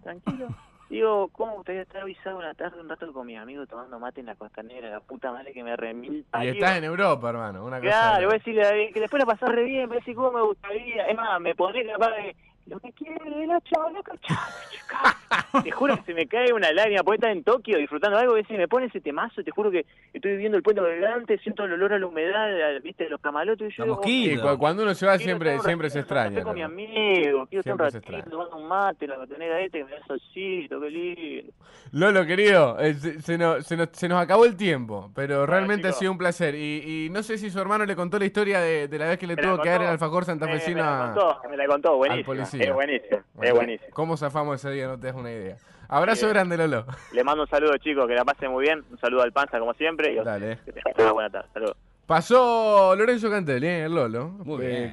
tranquilo. 0.04 0.48
Digo, 0.90 1.28
¿cómo 1.32 1.54
gustaría 1.54 1.82
estar 1.82 2.02
avisado 2.02 2.38
una 2.38 2.54
tarde 2.54 2.80
un 2.80 2.88
rato 2.88 3.10
con 3.12 3.26
mis 3.26 3.38
amigos 3.38 3.68
tomando 3.68 3.98
mate 3.98 4.20
en 4.20 4.26
la 4.26 4.34
costanera? 4.36 4.90
La 4.90 5.00
puta 5.00 5.32
madre 5.32 5.52
que 5.52 5.64
me 5.64 5.74
remil 5.76 6.24
Y 6.40 6.46
estás 6.46 6.76
en 6.76 6.84
Europa, 6.84 7.30
hermano, 7.30 7.64
una 7.64 7.80
cosa. 7.80 7.90
Claro, 7.90 8.26
voy 8.26 8.34
a 8.34 8.38
decirle 8.38 8.90
que 8.92 9.00
después 9.00 9.20
la 9.20 9.26
pasás 9.26 9.48
re 9.48 9.64
bien, 9.64 9.88
voy 9.88 9.96
a 9.96 10.00
decir 10.00 10.14
cómo 10.14 10.32
me 10.32 10.42
gustaría. 10.42 11.06
Es 11.06 11.16
más, 11.16 11.40
me 11.40 11.54
pondré 11.54 11.86
capaz 11.90 12.10
de 12.10 12.36
lo 12.66 12.78
que 12.80 12.92
quiere 12.92 13.46
la 13.46 13.60
chavaca, 13.62 14.12
chavaca. 14.18 14.52
Te 15.62 15.70
juro 15.70 15.96
que 15.96 16.02
se 16.02 16.14
me 16.14 16.26
cae 16.26 16.52
una 16.52 16.72
lágrima, 16.72 17.02
porque 17.02 17.16
estar 17.16 17.30
en 17.30 17.44
Tokio 17.44 17.78
disfrutando 17.78 18.18
algo, 18.18 18.34
y 18.36 18.42
decir, 18.42 18.56
me 18.58 18.68
pone 18.68 18.86
ese 18.86 19.00
temazo, 19.00 19.42
te 19.44 19.50
juro 19.50 19.70
que 19.70 19.86
estoy 20.12 20.36
viendo 20.36 20.56
el 20.56 20.62
puente 20.62 20.82
delante, 20.82 21.38
siento 21.38 21.64
el 21.64 21.72
olor 21.72 21.92
a 21.92 21.98
la 21.98 22.06
humedad, 22.06 22.48
viste, 22.82 23.04
de 23.04 23.10
los 23.10 23.20
camalotes, 23.20 23.72
y 23.72 23.76
yo 23.76 23.84
digo, 23.84 23.96
mosquitos. 23.96 24.42
Sí, 24.42 24.48
cu- 24.54 24.58
cuando 24.58 24.82
uno 24.82 24.94
se 24.94 25.06
va 25.06 25.18
siempre 25.18 25.58
siempre 25.60 25.90
se 25.90 26.00
extraña. 26.00 26.42
Con 26.42 26.54
mi 26.54 26.60
Lolo. 26.62 26.72
amigo, 26.74 27.46
quiero 27.46 27.60
estar 27.60 27.72
un 27.74 27.78
ratito 27.78 28.30
tomando 28.30 28.56
un 28.56 28.68
mate, 28.68 29.06
la 29.06 29.16
costanera 29.16 29.60
este, 29.60 29.78
que 29.78 29.84
me 29.84 29.90
da 29.92 30.06
solcito, 30.06 30.80
qué 30.80 30.90
lindo. 30.90 31.52
Lolo, 31.92 32.26
querido, 32.26 32.78
eh, 32.80 32.94
se, 32.94 33.20
se 33.20 33.38
nos, 33.38 33.64
se 33.66 33.76
nos- 33.76 33.88
se 33.92 34.08
nos 34.08 34.20
acabó 34.20 34.44
el 34.44 34.56
tiempo, 34.56 35.10
pero 35.14 35.46
realmente 35.46 35.88
ha 35.88 35.92
sido 35.92 36.10
un 36.12 36.18
placer. 36.18 36.54
Y, 36.54 37.06
y 37.06 37.10
no 37.10 37.22
sé 37.22 37.38
si 37.38 37.50
su 37.50 37.60
hermano 37.60 37.84
le 37.84 37.94
contó 37.94 38.18
la 38.18 38.24
historia 38.24 38.60
de, 38.60 38.88
de 38.88 38.98
la 38.98 39.06
vez 39.08 39.18
que 39.18 39.26
le 39.26 39.36
Me 39.36 39.42
la 39.42 39.48
tuvo 39.54 39.62
que 39.62 39.68
dar 39.68 39.82
el 39.82 39.88
alfajor 39.88 40.22
Me, 40.22 40.26
santafesino 40.26 40.76
me 40.76 40.82
la 40.82 41.04
a... 41.10 41.14
contó, 41.14 41.48
me 41.50 41.56
la 41.56 41.66
contó, 41.66 41.96
buenísimo. 41.96 42.32
Es 42.34 42.72
buenísimo, 42.72 43.20
Bueno, 43.34 43.50
es 43.52 43.54
buenísimo. 43.54 43.90
¿Cómo 43.92 44.16
zafamos 44.16 44.56
ese 44.56 44.74
día? 44.74 44.86
No 44.88 44.98
te 44.98 45.06
das 45.06 45.16
una 45.16 45.30
idea. 45.30 45.43
Abrazo 45.88 46.22
Bien. 46.26 46.32
grande, 46.34 46.56
Lolo. 46.56 46.86
Le 47.12 47.22
mando 47.24 47.42
un 47.42 47.48
saludo, 47.48 47.76
chicos, 47.78 48.06
que 48.08 48.14
la 48.14 48.24
pasen 48.24 48.50
muy 48.50 48.62
bien. 48.64 48.82
Un 48.90 48.98
saludo 48.98 49.22
al 49.22 49.32
Panza, 49.32 49.58
como 49.58 49.74
siempre. 49.74 50.12
Y 50.12 50.16
Dale. 50.16 50.52
ustedes. 50.52 50.60
que 50.64 50.72
tengan 50.72 50.92
una 51.02 51.12
buena 51.12 51.30
tarde. 51.30 51.48
Saludos. 51.52 51.76
Pasó 52.06 52.94
Lorenzo 52.96 53.30
Cantelli, 53.30 53.66
¿eh? 53.66 53.84
el 53.84 53.94
Lolo. 53.94 54.28
Muy 54.28 54.64
Eh, 54.64 54.68
bien. 54.68 54.92